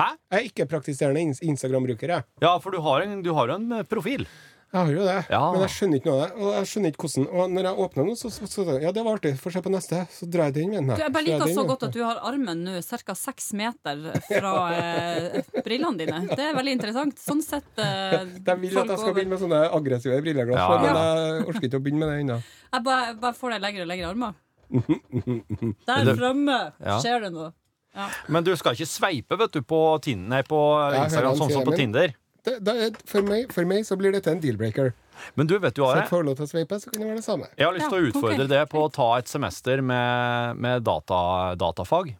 [0.00, 0.06] Hæ?
[0.32, 2.24] Jeg er ikke praktiserende ins- Instagram-bruker, jeg.
[2.40, 4.24] Ja, for du har en, du har jo en eh, profil.
[4.72, 5.40] Jeg har jo det, Ja.
[5.52, 6.36] men jeg skjønner ikke noe av det.
[6.40, 9.02] Og jeg skjønner ikke hvordan Og når jeg åpner nå, så, så, så Ja, det
[9.04, 9.32] var artig.
[9.42, 9.98] Få se på neste.
[10.16, 10.88] Så drar jeg den veien.
[10.96, 13.14] Jeg bare liker så godt at du har armen nå ca.
[13.14, 16.22] seks meter fra eh, brillene dine.
[16.32, 17.20] Det er veldig interessant.
[17.20, 20.80] Sånn sett eh, De vil at jeg skal over- begynne med sånne aggressive brilleglass, Ja,
[20.80, 22.40] men jeg orker ikke å begynne med det ennå.
[22.72, 24.32] Jeg bare, bare får deg lengre og lengre armer.
[25.86, 26.96] Der framme Ja.
[27.02, 27.52] skjer det noe.
[28.32, 30.58] Men du skal ikke sveipe vet du, på, Tinder, nei, på
[30.96, 32.14] Instagram sånn som på Tinder.
[32.42, 34.92] Det, det, er- for, meg, for meg så blir dette en deal-breaker.
[35.38, 37.20] Men du, vet du, hva jeg får lov til å sveipe, så kan det være
[37.20, 37.46] det samme.
[37.54, 38.50] jeg har lyst til å utfordre okay.
[38.54, 41.20] det på å ta et semester med, med data,
[41.60, 42.16] datafag.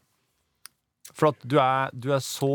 [1.12, 2.52] For at du er, du er så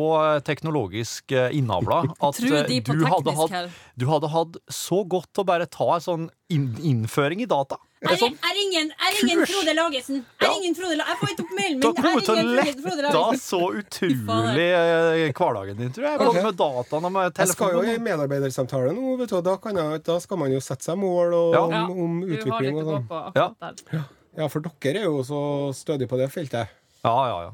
[0.47, 1.99] teknologisk eh, innavla
[2.29, 6.29] at eh, du hadde, hatt, du hadde hatt så godt å bare ta en sånn
[6.49, 7.81] innføring i data.
[7.97, 10.17] Jeg, jeg ringer, ingen, er ingen Frode Lagesen.
[10.21, 10.49] Jeg Ja.
[10.53, 11.95] ringer Frode La- Jeg får ikke opp mailen Du min.
[11.97, 13.41] har kommet til å lette Lagesen.
[13.41, 16.19] så utrolig eh, hverdagen din, tror jeg.
[16.19, 16.43] Både Ok.
[16.43, 18.03] med dataen og med Jeg skal jo i telefonen.
[18.05, 21.53] medarbeidersamtale nå, vet du, da, kan jeg, da skal man jo sette seg mål og,
[21.55, 21.61] Ja.
[21.87, 23.33] om, om utvikling og sånn.
[23.35, 24.03] Ja.
[24.37, 26.69] Ja, for dere er jo så stødige på det feltet.
[27.03, 27.51] Ja, ja, ja.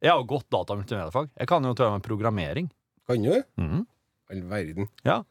[0.00, 1.28] Jeg har jo godt data- og multimediefag.
[1.38, 2.70] Jeg kan jo til og med programmering.
[3.06, 3.42] Kan du?
[3.60, 3.86] Mm.
[4.30, 4.88] All verden.
[5.04, 5.22] Ja.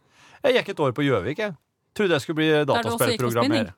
[0.43, 1.55] Jeg gikk et år på Gjøvik, jeg.
[1.95, 3.73] Trodde jeg skulle bli du også gikk på dataspillprogrammerer.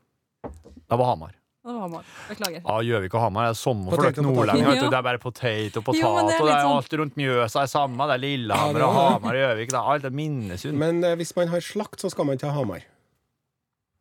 [0.90, 1.34] Det var Hamar.
[1.66, 2.04] Det var Hamar.
[2.30, 2.62] Beklager.
[2.62, 4.84] Ja, Gjøvik og Hamar er samme for dere nordlendinger.
[4.86, 6.02] Det er bare potet og potet.
[6.04, 7.98] Jo, det er og det er sånn- alt rundt Mjøsa er samme.
[8.12, 9.12] Det er Lillehammer Ja, det og.
[9.16, 9.72] Hamar og Gjøvik.
[9.74, 10.78] Det er alt er Minnesund.
[10.78, 12.86] Men eh, hvis man har slakt, så skal man til Hamar.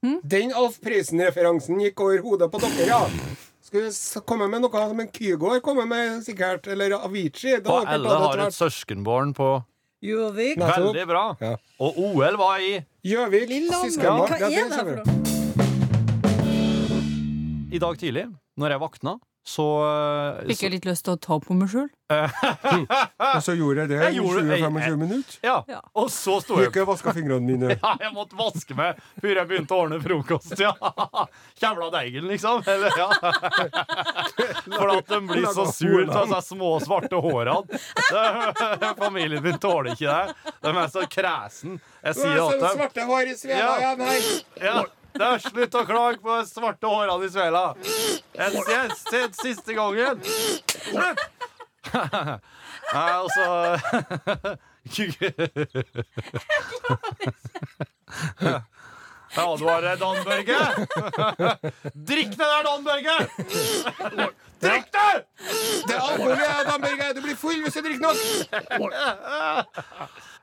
[0.04, 0.20] Hm?
[0.28, 3.00] Den Alf Prisen-referansen gikk over hodet på dere, ja.
[3.64, 3.90] Skulle
[4.28, 6.66] komme med noe som en Kygoer kommer med, sikkert.
[6.68, 7.62] Eller Avicii.
[7.64, 9.64] Da Og har et søskenbarn på
[10.04, 10.58] Gjøvik.
[10.60, 11.36] Veldig bra.
[11.40, 11.56] Ja.
[11.80, 13.48] Og OL var i Gjøvik.
[13.48, 14.28] Lillehammer.
[14.28, 15.33] Hva er det for noe?
[17.74, 18.28] I dag tidlig.
[18.60, 19.64] Når jeg våkna, så,
[20.48, 21.90] Fikk jeg litt lyst til å ta på meg sjøl.
[22.14, 25.36] Og så gjorde jeg det Jeg i 20-25 minutter.
[25.44, 25.56] Ja.
[25.68, 25.80] Ja.
[26.00, 27.74] Og så sto jeg Ikke vaska fingrene mine.
[27.82, 30.54] Ja, jeg måtte vaske meg før jeg begynte å ordne frokost.
[30.62, 30.72] Ja.
[31.60, 32.64] Kjævla deigen, liksom.
[32.72, 33.10] Eller, ja.
[34.64, 37.84] For at de blir så sur av de små, svarte hårene.
[38.96, 40.52] Familien min tåler ikke det.
[40.64, 41.80] De er så kresen.
[42.00, 43.92] Jeg er sier at de svarte hår i svela Ja.
[43.92, 44.92] ja, her.
[45.14, 47.64] Det er Slutt å klage på de svarte hårene i svela.
[48.34, 50.22] Jeg ser ser siste gangen.
[50.90, 51.20] Slutt!
[52.94, 53.44] Nei, altså
[59.34, 60.58] Jeg advarer Dan Børge.
[61.94, 63.16] Drikk det der, Dan Børge!
[64.62, 65.14] Drikk det!
[65.88, 67.14] Det er alvorlig, Dan Børge.
[67.16, 68.16] Du blir full hvis du drikker nok.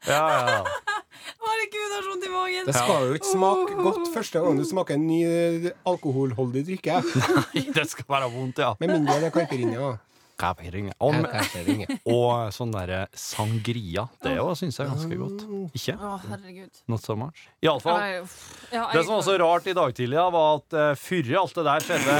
[0.07, 0.63] Ja, ja.
[1.41, 2.67] Herregud, jeg har vondt i magen.
[2.67, 7.01] Det skal jo ikke smake godt første gang du smaker en ny eh, alkoholholdig drikke.
[7.77, 8.71] Det skal være vondt, ja.
[8.81, 9.89] Med mindre det er caipirinha.
[10.41, 10.93] Caipirinha.
[12.09, 14.07] Og, sånn derre sangria.
[14.23, 15.41] Det òg syns jeg er ganske godt.
[15.77, 15.93] Ikke?
[16.91, 17.37] Not so much.
[17.61, 17.99] Iallfall.
[18.01, 18.21] Nei,
[18.71, 21.79] Det som var så rart i dag tidlig, var at uh, før alt det der
[21.85, 22.15] skjedde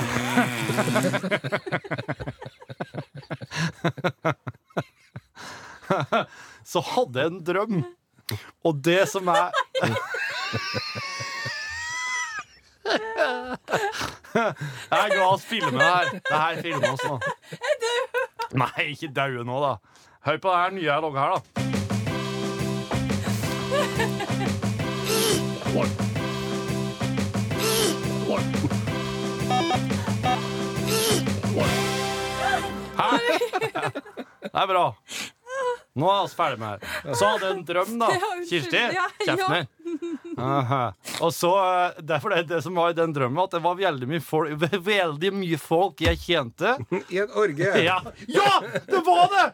[6.72, 7.82] Så hadde jeg en drøm.
[8.64, 9.52] Og det som er
[14.92, 16.12] Jeg er glad oss filmer her.
[16.12, 17.20] Det her filmer oss nå.
[18.62, 19.76] Nei, ikke daue nå, da.
[20.28, 21.40] Hør på det her nye jeg logger her, da.
[33.02, 33.08] Hæ?
[34.42, 34.86] Det er bra.
[36.00, 37.16] Nå er vi ferdig med det.
[37.20, 38.08] Så hadde jeg en drøm, da.
[38.50, 38.82] Kirsti,
[39.26, 39.68] kjeften din.
[41.20, 44.08] Og så, eh, derfor det, det som var i den drømmen, at det var veldig
[44.08, 44.56] mye folk,
[44.88, 46.78] veldig mye folk jeg kjente.
[47.12, 47.72] I en orgie.
[47.82, 47.98] Ja,
[48.30, 49.46] ja det var det!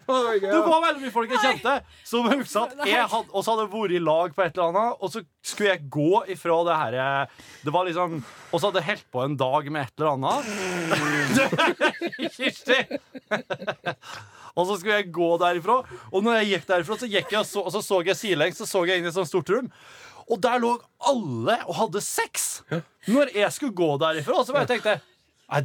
[0.44, 1.74] Det var veldig mye folk jeg kjente.
[2.06, 4.70] Som husker at jeg hadde, og så hadde jeg vært i lag på et eller
[4.70, 8.68] annet, og så skulle jeg gå ifra det her eh, Det var liksom Og så
[8.68, 10.42] hadde jeg holdt på en dag med et eller annet.
[12.38, 12.80] Kirsti!
[14.58, 15.76] Og så skulle jeg gå derifra.
[16.12, 18.80] Og når jeg gikk derifra, så gikk jeg så, så, så jeg sidelengs Så så
[18.90, 19.68] jeg inn i et sånt stort rom.
[20.28, 20.72] Og der lå
[21.08, 22.34] alle og hadde sex.
[23.08, 25.02] Når jeg skulle gå derifra, så bare tenkte jeg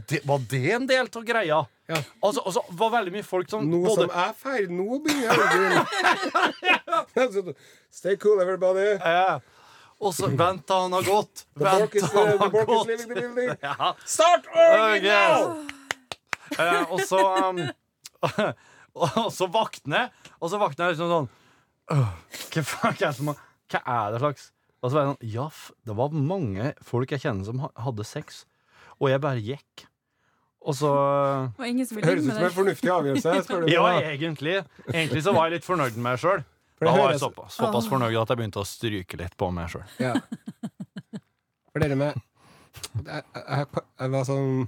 [0.07, 1.59] det, Var det en del av greia?
[1.91, 1.99] Ja.
[2.23, 5.43] Altså, og så var veldig mye folk som Noe både som er ferdig, nå begynner
[5.43, 5.75] orgien.
[7.99, 8.89] Stay cool, everybody.
[9.03, 9.41] Ja.
[10.03, 11.47] Og så Vent, da, han har gått.
[11.59, 12.89] Vent, da han har gått.
[13.67, 13.97] Ja.
[14.07, 14.97] Start now!
[14.97, 15.29] Okay.
[16.59, 17.59] Eh, og så um,
[18.93, 21.31] Og så våkner jeg, og så våkner jeg liksom sånn
[21.93, 24.45] Hva faen hva er det som Hva er det slags
[24.83, 25.47] Og så var jeg sånn Ja,
[25.89, 28.45] det var mange folk jeg kjenner som hadde sex,
[29.01, 29.87] og jeg bare gikk.
[30.63, 30.91] Og så
[31.59, 33.33] Høres ut som en fornuftig avgjørelse.
[33.73, 34.61] Ja, egentlig.
[34.93, 36.45] Egentlig så var jeg litt fornøyd med meg sjøl.
[36.83, 39.87] Da var jeg såpass, såpass fornøyd at jeg begynte å stryke litt på meg sjøl.
[40.03, 40.15] Ja.
[41.73, 42.19] For dere med
[43.07, 44.67] Jeg, jeg, jeg var sånn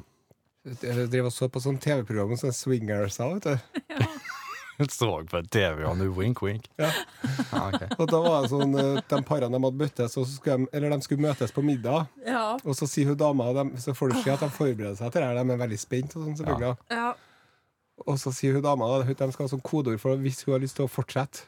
[0.64, 4.04] Jeg drev og så på sånn TV-program som swingers swingers, vet du.
[4.90, 6.66] Så på TV, og du wink, wink.
[6.80, 6.90] Ja.
[7.52, 7.82] Ah, ok.
[8.00, 10.68] Og da var det sånn eh, De parene de hadde møttes, og så skulle de,
[10.74, 12.08] eller de skulle møtes på middag.
[12.26, 12.56] Ja.
[12.64, 15.22] Og så sier hun dama de, Så får du se at de forbereder seg til
[15.22, 15.28] det.
[15.30, 16.16] her, De er veldig spent.
[16.16, 17.12] Og sånn selvfølgelig Ja.
[18.10, 20.64] Og så sier hun dama at de skal ha sånn kodeord for hvis hun har
[20.64, 21.44] lyst til å fortsette.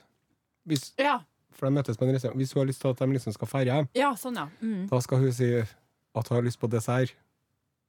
[0.67, 1.19] Hvis, Ja.
[1.51, 2.39] for de møtes på en restaurant.
[2.39, 4.47] Hvis hun har lyst til at de liksom skal hjem, ja, sånn, ja.
[4.63, 4.87] Mm.
[4.89, 7.13] da skal hun si at hun har lyst på dessert.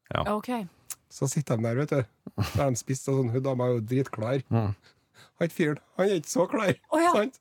[0.10, 0.24] Ja.
[0.34, 0.66] OK.
[1.10, 2.02] Så sitter de der, vet du.
[2.38, 4.42] Da har de spist, og sånn, hun dama er jo dritklar.
[4.52, 4.74] Mm.
[5.42, 6.74] Han fyren, han er ikke så klar.
[6.92, 7.14] oh, ja.
[7.16, 7.40] Sant?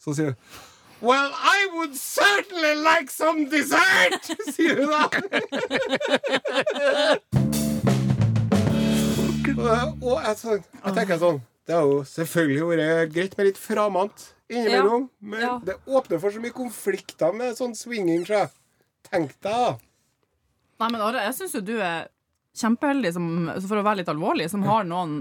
[0.00, 0.38] Så sier hun
[1.04, 4.24] Well, I would certainly like some dessert!
[4.54, 5.08] sier hun da.
[10.00, 14.30] og, jeg, sånn, jeg tenker sånn Det har jo selvfølgelig vært greit med litt framant
[14.52, 15.52] innimellom, men Ja.
[15.64, 18.26] det åpner for så mye konflikter med sånn swinging.
[18.28, 18.32] Så.
[18.44, 18.48] jeg.
[19.08, 19.70] Tenk deg, da.
[20.80, 22.08] Nei, men Are, jeg syns jo du er
[22.54, 23.28] kjempeheldig, som,
[23.66, 25.16] for å være litt alvorlig, som har noen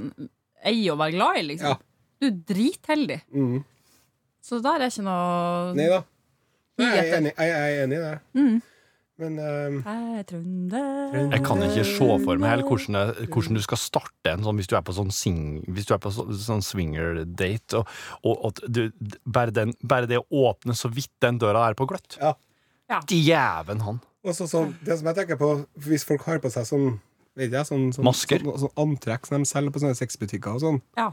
[0.63, 1.74] ei å være glad i, liksom.
[1.74, 1.80] Ja.
[2.22, 3.19] Du er dritheldig.
[3.36, 3.63] Mm.
[4.43, 6.04] Så der er ikke noe Nei da.
[6.82, 8.13] Jeg er enig, jeg er enig i det.
[8.36, 8.62] Mm.
[9.22, 10.26] Men um, Jeg.
[10.34, 14.72] Jeg kan ikke se for meg helt hvordan, hvordan du skal starte en sånn hvis
[14.72, 15.38] du er på sånn, sing,
[15.69, 17.93] hvis du er på sånn, sånn swinger-date, og,
[18.34, 18.88] og, at du,
[19.24, 22.17] bare, den, bare det å åpne så vidt den døra er på gløtt.
[22.17, 22.34] Ja.
[23.10, 24.02] Djeven han.
[24.26, 25.48] også så, det som jeg tenker på
[25.82, 26.91] Hvis folk har på seg sånn
[27.39, 28.43] vet jeg, sånn, sånn, Masker?
[28.46, 31.12] Sånn, sånn antrekk som de selger på sånne sexbutikker og sånn, Ja.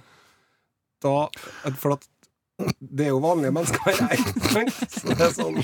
[1.04, 1.14] da
[1.80, 2.08] For at
[2.80, 4.18] det er jo vanlige mennesker her.
[5.16, 5.56] Det er sånn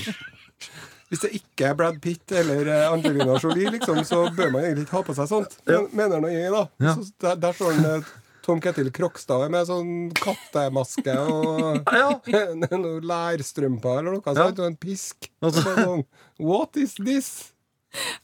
[1.11, 4.87] Hvis det ikke er Brad Pitt eller eh, Angelina Jolie, liksom, så bør man egentlig
[4.87, 5.53] ikke ha på seg sånt.
[5.69, 6.63] Men, mener nå jeg, da.
[6.83, 6.95] Ja.
[6.97, 8.09] Så der, der står han, eh,
[8.47, 11.93] Tom Ketil Krokstad med sånn kattemaske og
[12.65, 15.29] noen lærstrømper eller noe sånt, og en pisk.
[15.43, 16.03] Og så det sånn,
[16.43, 17.31] What is this?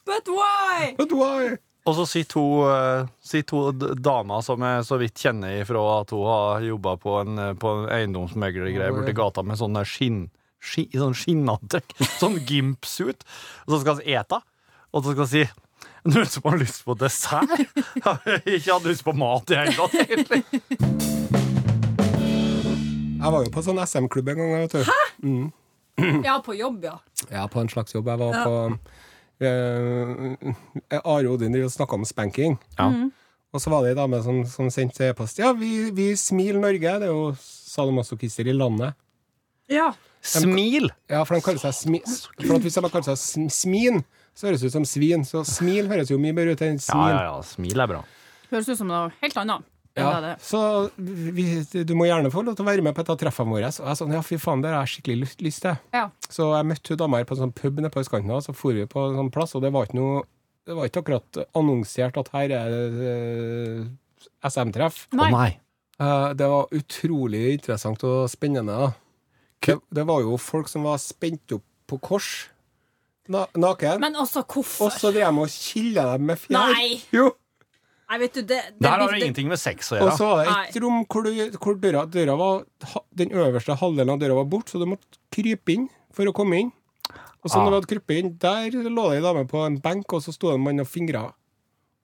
[0.09, 0.95] But why?
[0.99, 1.59] But why?
[1.83, 6.13] Og så si to, eh, sitter to damer som jeg så vidt kjenner ifra at
[6.15, 10.29] hun har jobba på en, eh, på en eiendomsmeglergreie borti gata med sånne skinn,
[10.63, 11.97] skinn, sånn skinnantrekk.
[12.23, 13.27] Sånn gimpsuit.
[13.67, 14.39] Og så skal vi ete.
[14.95, 15.45] Og så skal vi si
[16.07, 17.51] noen som har lyst på dessert?
[17.99, 20.45] Jeg har ikke hatt lyst på mat i hele tatt, egentlig.
[23.23, 24.55] Jeg var jo på sånn SM-klubb en gang.
[24.67, 26.23] Vet du.
[26.27, 26.97] Ja, på jobb, ja.
[27.31, 28.07] Ja, på en slags jobb.
[28.11, 29.03] Jeg var på eh,
[29.41, 32.59] Are Odin snakka om spanking.
[32.79, 32.89] Ja.
[33.53, 35.39] Og så var det ei dame som, som sendte e-post.
[35.43, 36.95] Ja, vi, vi smiler Norge.
[37.03, 38.95] Det er jo sadomasochister i landet.
[39.69, 39.91] Ja.
[40.25, 40.89] Smil!
[41.11, 42.01] Ja, for de kaller seg smi...
[42.47, 44.01] For at hvis de kaller seg sm- smin,
[44.39, 45.25] så høres det ut som svin.
[45.29, 47.13] Så smil høres jo mye bedre ut enn Ja, smin.
[47.13, 47.37] ja, ja.
[47.51, 48.01] Smil er bra.
[48.53, 49.69] Høres ut som noe helt annet.
[49.99, 50.59] Ja, så
[50.97, 51.45] vi,
[51.85, 53.69] du må gjerne få lov til å være med på et av treffene våre.
[53.75, 55.77] Så jeg sånn, ja, fy faen, det har jeg skikkelig lyst, lyst til.
[55.93, 56.07] Ja.
[56.33, 58.55] Så jeg møtte hun dama her på en sånn pub nede på østkanten, og så
[58.57, 60.23] for vi på en sånn plass, og det var ikke noe
[60.63, 63.81] Det var ikke akkurat annonsert at her er uh,
[64.47, 65.09] SM-treff.
[65.11, 65.31] Å Nei.
[65.35, 65.51] nei.
[65.99, 68.77] Eh, det var utrolig interessant og spennende.
[68.79, 68.93] da.
[69.63, 72.31] Det, det var jo folk som var spent opp på kors,
[73.31, 74.87] na naken, Men også hvorfor?
[74.87, 76.73] og så drev de og killa dem med fjær.
[76.73, 77.03] Nei.
[77.15, 77.29] Jo.
[78.11, 80.45] Nei, vet du, det, det, Der har det- ingenting med sex å Og så var
[80.45, 80.67] det Nei.
[80.69, 82.65] et rom hvor, du, hvor døra, døra var
[83.15, 86.59] Den øverste halvdelen av døra var bort, så du måtte krype inn for å komme
[86.61, 86.73] inn.
[87.43, 87.65] Og så Ah.
[87.65, 90.33] når du hadde krypet inn, der lå det ei dame på en benk, og så
[90.33, 91.33] sto det en mann og fingra.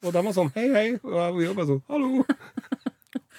[0.03, 0.89] Og de var sånn hei, hei.
[1.05, 2.25] Og jeg jobba sånn hallo.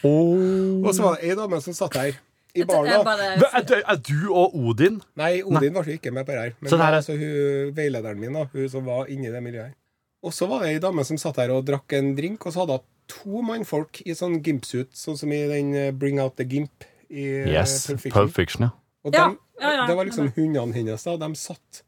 [0.04, 2.14] Og så var det ei dame som satt der
[2.56, 2.88] i baren.
[2.90, 3.04] Da.
[3.04, 5.02] bare, Er, du- er du og Odin?
[5.16, 6.54] Nei, Odin var ikke med på det her.
[6.62, 9.44] Men Så det her er- altså, hun, veilederen min, da, hun som var inni det
[9.44, 9.76] miljøet her.
[10.26, 12.64] Og så var det ei dame som satt der og drakk en drink, og så
[12.64, 16.46] hadde hun to mannfolk i sånn gimpsuit, sånn som i den eh, Bring Out the
[16.46, 17.88] Gimp i eh, Yes.
[17.88, 18.18] Pulp Fiction.
[18.18, 18.72] Pulp Fiction, ja.
[19.08, 19.86] Og Ja, dem, ja, ja.
[19.88, 21.16] det var liksom hundene hennes, da.
[21.18, 21.84] De satt,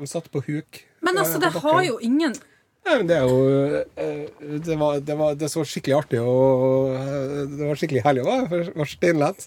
[0.00, 0.80] de satt på huk.
[1.04, 2.34] men eh, altså, det har jo ingen
[2.80, 3.40] Nei, men det er jo
[4.64, 6.94] det, var, det, var, det så skikkelig artig og
[7.52, 8.22] Det var skikkelig herlig.
[8.24, 9.44] Det var steinlett.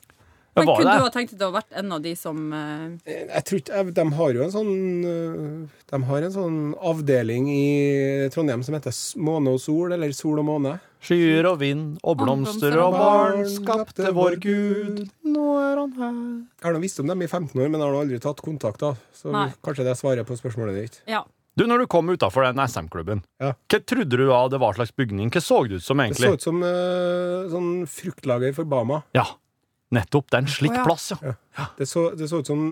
[0.56, 0.98] Men kunne det?
[1.00, 3.74] du ha tenkt deg å vært en av de som eh, Eh, Jeg tror ikke,
[3.74, 4.74] jeg- De har jo en sånn
[5.06, 10.40] øh, De har en sånn avdeling i Trondheim som heter Måne og sol, eller Sol
[10.40, 10.80] og måne.
[11.04, 15.10] Skyer og vind og blomster og barn skapte vår Gud.
[15.26, 16.14] Nå er han her.
[16.62, 18.80] Jeg har nå visst om dem i 15 år, men har nå aldri tatt kontakt.
[18.80, 19.50] da Så Nei.
[19.64, 21.02] kanskje det svarer på spørsmålet ditt.
[21.08, 21.24] Ja.
[21.56, 23.54] Du, når du kom utafor den SM-klubben, Ja.
[23.70, 25.30] hva trodde du av det var slags bygning?
[25.30, 26.26] Hva så det ut som, egentlig?
[26.26, 29.04] Det så ut som uh, sånn fruktlager for Bama.
[29.14, 29.26] Ja,
[29.96, 30.28] nettopp.
[30.32, 30.84] Det er en slik Å, ja.
[30.88, 31.68] plass, ja.
[31.78, 32.66] Det så, det så ut som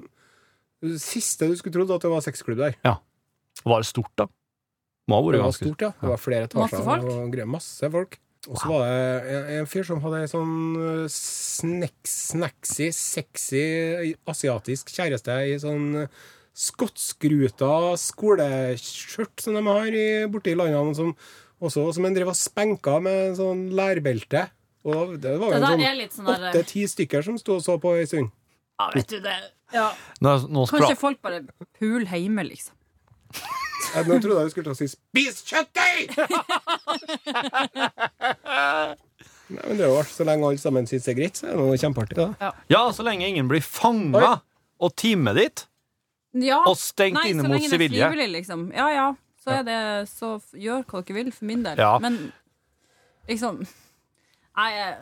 [0.81, 2.77] det siste du skulle trodd at det var sexklubb der.
[2.85, 2.97] Ja.
[3.67, 4.25] Var det stort, da?
[5.09, 5.91] Må ha Det vært var ganske stort, ja.
[6.01, 6.85] Det var flere Masse etasjer.
[6.89, 7.41] folk?
[7.45, 8.19] Og masse folk.
[8.49, 10.53] Og så var det en, en fyr som hadde ei sånn
[11.13, 13.61] snack, snacksy, sexy
[14.25, 16.07] asiatisk kjæreste i sånn
[16.57, 17.69] skotsskruta
[18.01, 21.13] skoleskjørt som de har i, borte i landene, som,
[21.61, 24.47] også, som en drev og spenka med sånn lærbelte.
[24.83, 28.05] Og det var jo Det sånn sånn åtte-ti stykker som sto og så på ei
[28.09, 28.31] stund.
[28.79, 29.35] Ja, vet du det
[29.71, 29.91] ja.
[30.19, 30.65] Nå, nå.
[30.67, 31.43] Kanskje folk bare
[31.79, 32.75] puler hjemme, liksom.
[33.91, 36.11] Jeg, nå trodde jeg du skulle til å si 'spis kjøttdeig'!
[39.51, 40.13] Nei, men det er jo artig.
[40.15, 42.27] Så lenge alle sammen syns det er greit, så er det noe kjempeartig.
[42.39, 42.51] Ja.
[42.71, 44.41] Ja, så lenge ingen blir fanga
[44.81, 45.65] og teamet ditt
[46.33, 46.61] Ja.
[46.65, 48.07] og stengt Nei, inne mot sivilje.
[48.31, 48.71] liksom.
[48.75, 49.07] Ja, ja.
[49.43, 51.77] Så er det Så gjør hva dere vil, for min del.
[51.77, 51.97] Ja.
[51.99, 52.31] Men
[53.27, 53.65] liksom
[54.61, 54.95] Nei, jeg,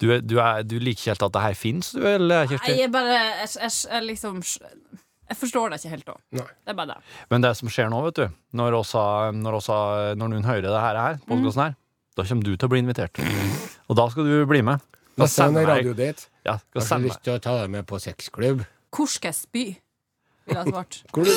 [0.00, 2.72] Du, er- du, er, du liker ikke helt at det her fins, du, eller, Kirsti?
[2.72, 6.14] jeg er bare jeg, jeg, jeg liksom Jeg forstår det ikke helt, da.
[6.40, 6.96] Det er bare det.
[7.30, 8.24] Men det som skjer nå, vet du,
[8.58, 9.02] når, også,
[9.36, 9.76] når, også,
[10.18, 11.44] når noen hører det her, her mm.
[11.60, 11.76] her,
[12.18, 13.20] da kommer du til å bli invitert.
[13.86, 14.82] Og da skal du bli med.
[15.20, 16.26] Da sender er jeg- radiodate.
[16.48, 18.64] Ja, skal Har du lyst til å ta deg med på sexklubb?
[18.90, 19.64] Hvor skal jeg spy?
[20.48, 21.02] Ville jeg svart.
[21.12, 21.34] Hvor du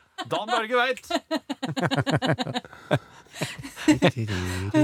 [0.30, 1.06] Dan Børge veit!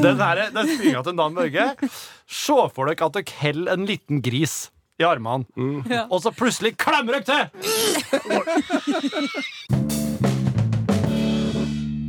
[0.02, 1.64] den her, den spyinga til Dan Børge
[2.28, 4.54] Se for dere at dere holder en liten gris
[5.00, 5.44] i armene,
[5.90, 6.02] Ja.
[6.12, 7.42] og så plutselig klemmer dere til!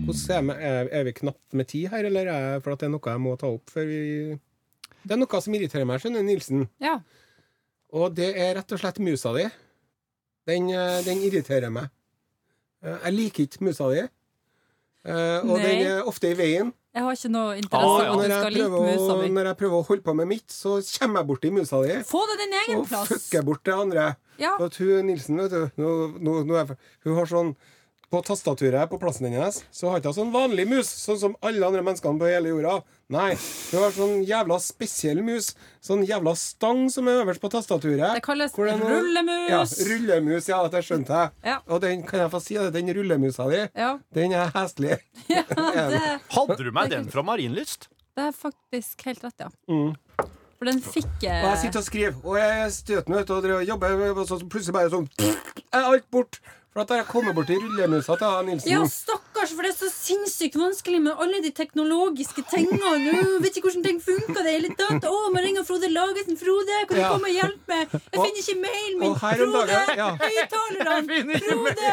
[0.03, 2.87] Hvordan er, er, er vi knapt med tid her, eller er det for at det
[2.89, 3.99] er noe jeg må ta opp før vi
[5.03, 6.65] Det er noe som irriterer meg, skjønner Nilsen.
[6.83, 6.95] Ja.
[7.93, 9.45] Og det er rett og slett musa di.
[10.47, 11.87] Den, eh, den irriterer meg.
[12.83, 13.99] Eh, Jeg liker ikke musa di.
[15.05, 15.63] Eh, Og Nei.
[15.63, 16.73] den er ofte i veien.
[16.93, 18.13] Jeg har ikke noe Ah, ja.
[18.13, 19.29] at du skal like musa mi.
[19.33, 21.95] når jeg prøver å holde på med mitt, så kommer jeg borti musa di.
[22.05, 23.07] Få det din egen Og plass.
[23.09, 24.15] fucker bort det andre.
[24.37, 24.57] Ja.
[24.57, 27.55] For at hun Nilsen, vet du nå, nå, nå er, Hun har sånn
[28.13, 31.65] På tastaturet på plassen hennes så har ikke hun sånn vanlig mus, sånn som alle
[31.65, 32.76] andre menneskene på hele jorda.
[33.10, 33.32] Nei,
[33.71, 35.47] hun har sånn jævla spesiell mus.
[35.82, 38.13] Sånn jævla stang som er øverst på tastaturet.
[38.19, 39.49] Det kalles noe- rullemus.
[39.49, 41.34] Ja, rullemus, ja, det skjønte jeg.
[41.49, 41.58] Ja.
[41.65, 45.02] Og den, kan jeg få si det, den rullemusa di, Ja, den er heslig.
[45.34, 47.89] det, Hadde du med den fra Marienlyst?
[48.13, 49.49] det er faktisk helt rett, ja.
[49.65, 49.95] Mm.
[50.60, 53.63] For den fikk Og jeg jeg sitter og skriver, og jeg er støtende du, og
[53.65, 55.10] jobber, og så plutselig bare sånn
[55.73, 56.38] Er alt bort.
[56.73, 58.69] For at da har jeg kommet borti rullemusa til Nilsen.
[58.71, 62.93] Ja, stakkars, for det er så sinnssykt vanskelig med alle de teknologiske tingene.
[63.03, 64.41] Jeg vet ikke hvordan ting funker.
[64.41, 65.05] det er litt tatt.
[65.05, 66.33] Å, må ringe Frode Lagesen.
[66.39, 67.12] Frode, kan du Ja.
[67.13, 67.93] komme og hjelpe meg?
[67.93, 69.15] Jeg Og- finner ikke mailen min.
[69.21, 70.09] Frode, ja.
[70.24, 71.41] høyttalerne!
[71.45, 71.91] Frode!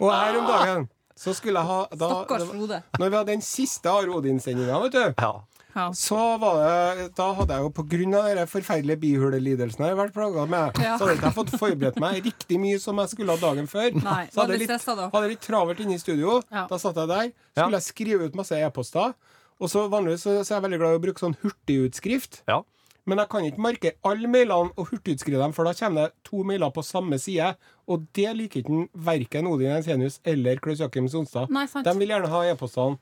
[0.00, 0.86] Og her om dagen
[1.18, 2.82] så skulle jeg ha da, Stakkars Frode.
[2.98, 5.32] Når vi hadde den siste Are Odin-sendinga, vet du, Ja.
[5.74, 5.88] Ja.
[5.92, 10.46] så var det Da hadde jeg jo av den forferdelige bihulelidelsen jeg har vært plaga
[10.46, 10.96] med, Ja.
[10.98, 13.90] så hadde ikke jeg fått forberedt meg riktig mye som jeg skulle ha dagen før.
[14.02, 16.42] Nei, så hadde jeg litt, hadde litt travelt inne i studio.
[16.50, 16.66] Ja.
[16.70, 17.32] Da satt jeg der.
[17.56, 19.14] Skulle jeg skrive ut masse e-poster.
[19.60, 22.42] Og så vanligvis så, så er jeg veldig glad i å bruke sånn hurtigutskrift.
[22.50, 22.62] Ja.
[23.06, 26.40] Men jeg kan ikke markere alle mailene og hurtigutskrive dem, for da kommer det to
[26.46, 27.50] mailer på samme side.
[27.86, 31.52] Og det liker ikke verken Odin Ensenius eller Klaus Jakim Sonstad.
[31.84, 32.96] De vil gjerne ha e-postene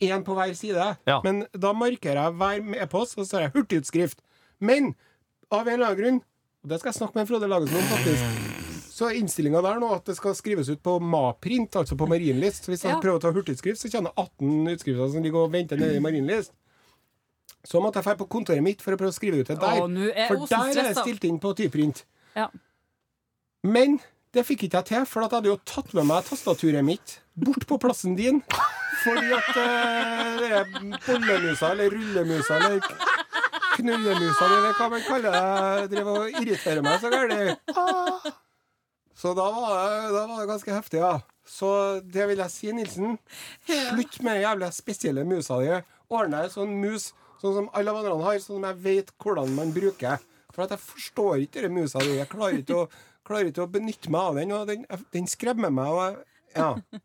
[0.00, 0.96] én på hver side.
[1.08, 1.20] Ja.
[1.24, 4.20] Men da markerer jeg hver e-post, og så har jeg hurtigutskrift.
[4.60, 4.94] Men
[5.50, 6.20] av en eller annen grunn,
[6.64, 8.52] og det skal jeg snakke med Frode Lagesen om, faktisk,
[8.96, 12.64] så er innstillinga der nå at det skal skrives ut på MA-print, altså på Marienlyst.
[12.64, 13.00] Så hvis jeg Ja.
[13.00, 16.00] prøver å ta hurtigutskrift, så kjenner jeg 18 utskrifter som ligger og venter nede i
[16.00, 16.52] Marienlyst.
[17.66, 19.80] Så måtte jeg dra på kontoret mitt for å prøve å skrive ut det der.
[19.82, 22.04] Å, er for der er det stilt inn på typrint.
[22.34, 22.48] Ja.
[23.66, 23.98] Men
[24.34, 27.18] det fikk ikke jeg til, for at jeg hadde jo tatt med meg tastaturet mitt
[27.36, 28.42] bort på plassen din.
[29.04, 29.50] Fordi at
[30.40, 30.66] det er
[31.06, 32.80] bollemusa, eller rullemusa, eller
[33.76, 38.32] knullemusa, eller hva man kaller det, driver og irriterer meg så gærent.
[39.16, 41.14] Så da var, det, da var det ganske heftig, ja.
[41.48, 41.68] Så
[42.04, 43.14] det vil jeg si, Nilsen.
[43.68, 45.70] Slutt med den jævla spesielle musa di.
[46.12, 49.54] Ordne deg en sånn mus sånn som alle andre har, sånn som jeg vet hvordan
[49.56, 50.20] man bruker.
[50.54, 52.16] For at jeg forstår ikke denne musa di.
[52.18, 52.86] Jeg klarer ikke å,
[53.26, 55.92] klarer ikke å benytte meg av den, og den, den skremmer meg.
[55.92, 57.00] Og ja.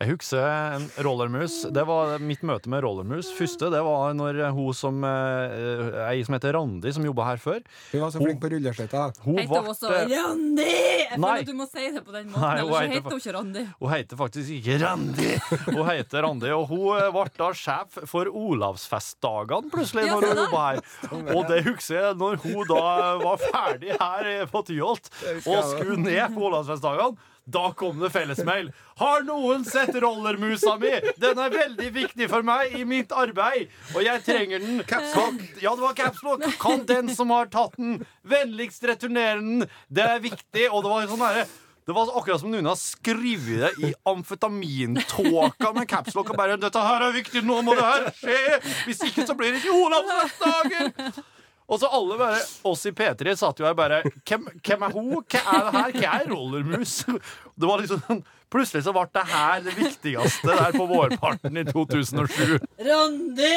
[0.00, 0.42] Jeg husker
[0.76, 1.60] en rollermus.
[1.74, 3.28] Det var mitt møte med rollermus.
[3.36, 7.60] Første det var når hun som eh, ei som heter Randi, som jobba her før
[7.92, 9.12] Hun var så flink på rulleskøyter.
[9.26, 10.66] Hun Heter hun også Randi?
[10.66, 11.28] Jeg Nei.
[11.28, 13.10] føler at du må si det på den måten, Nei, hun ellers så heter heter
[13.10, 13.64] hun ikke Randi.
[13.82, 15.30] Hun heter faktisk ikke Randi.
[15.68, 20.06] Hun heter Randi, og hun eh, ble da sjef for Olavsfestdagene plutselig.
[20.08, 20.46] Ja, når hun se der.
[20.46, 21.36] jobba her.
[21.36, 22.82] Og det husker jeg når hun da
[23.22, 25.12] var ferdig her på Tyholt
[25.46, 27.28] og skulle ned på Olavsfestdagene.
[27.44, 28.68] Da kom det fellesmail.
[29.00, 30.92] Har noen sett rollermusa mi?
[31.18, 34.84] Den er veldig viktig for meg i mitt arbeid, og jeg trenger den.
[34.86, 36.46] Kan, ja, det var capslock.
[36.62, 39.66] Kan den som har tatt den, vennligst returnere den?
[39.90, 40.68] Det er viktig.
[40.70, 41.50] Og det var sånn herre
[41.82, 46.78] det var akkurat som noen har skrevet det i amfetamintåka med capslock og bare 'Dette
[46.78, 48.60] her er viktig, nå må det her skje!
[48.86, 51.24] Hvis ikke så blir det ikke Olavsfestdager!'
[51.72, 55.12] Og så alle bare, oss i P3 satt jo her bare hvem, hvem er hun?
[55.24, 55.94] Hva er det her?
[55.96, 56.96] Hva er rollermus?
[57.08, 61.62] Det var liksom sånn Plutselig så ble det her det viktigste der på vårparten i
[61.64, 62.58] 2007.
[62.84, 63.52] Randi!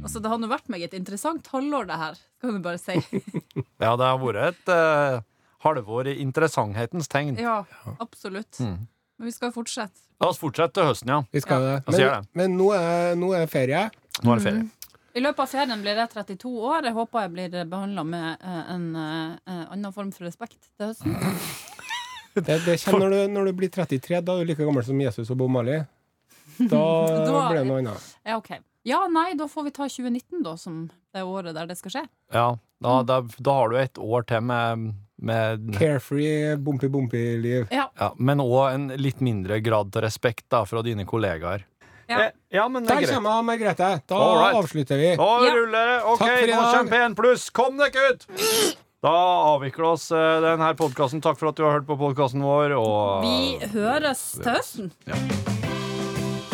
[0.00, 2.16] Altså, det har nå vært meg et interessant halvår, det her.
[2.40, 2.96] Kan du bare si.
[3.84, 5.20] Ja, det har vært et uh,
[5.66, 7.36] halvår i interessanthetens tegn.
[7.36, 7.58] Ja,
[8.00, 8.62] absolutt.
[8.62, 10.06] Men vi skal fortsette.
[10.22, 11.20] La oss fortsette til høsten, ja.
[11.28, 11.76] Vi skal det.
[11.92, 13.84] Men, men nå, er, nå er ferie.
[14.22, 14.64] Nå er det ferie.
[15.14, 16.88] I løpet av ferien blir jeg 32 år.
[16.88, 21.14] Jeg håper jeg blir behandla med en, en eh, annen form for respekt til høsten.
[22.34, 24.18] Det, det kommer når du, når du blir 33.
[24.26, 25.76] Da er du like gammel som Jesus og Bo Mali.
[26.58, 26.80] Da
[27.30, 28.08] Da- blir det noe annet.
[28.26, 28.58] Ja, okay.
[28.82, 30.80] Ja, nei, da får vi ta 2019, da, som
[31.14, 32.02] det året der det skal skje.
[32.34, 32.48] Ja,
[32.82, 34.90] da, da, da har du et år til med,
[35.30, 37.70] med Carefree, bumpy-bumpy-liv.
[37.72, 37.86] Ja.
[38.02, 41.64] ja, Men òg en litt mindre grad til respekt da, fra dine kollegaer.
[42.08, 42.20] Ja.
[42.26, 43.14] Eh, ja men det er greit.
[43.14, 43.90] kommer Margrethe.
[44.06, 44.56] Da Alright.
[44.62, 45.16] avslutter vi.
[45.16, 45.54] Da Ja.
[45.54, 46.02] ruller det.
[46.04, 47.50] OK, nå kommer P1 pluss.
[47.50, 48.26] Kom dere ut!
[49.04, 49.10] Da
[49.54, 51.20] avvikler oss eh, denne podkasten.
[51.20, 52.72] Takk for at du har hørt på podkasten vår.
[52.78, 54.92] Og Vi høres til høsten.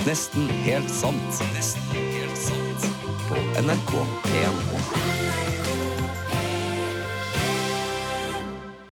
[0.06, 1.42] Nesten helt sant.
[1.54, 2.90] Nesten helt sant.
[3.28, 3.94] På NRK
[4.26, 5.09] P1.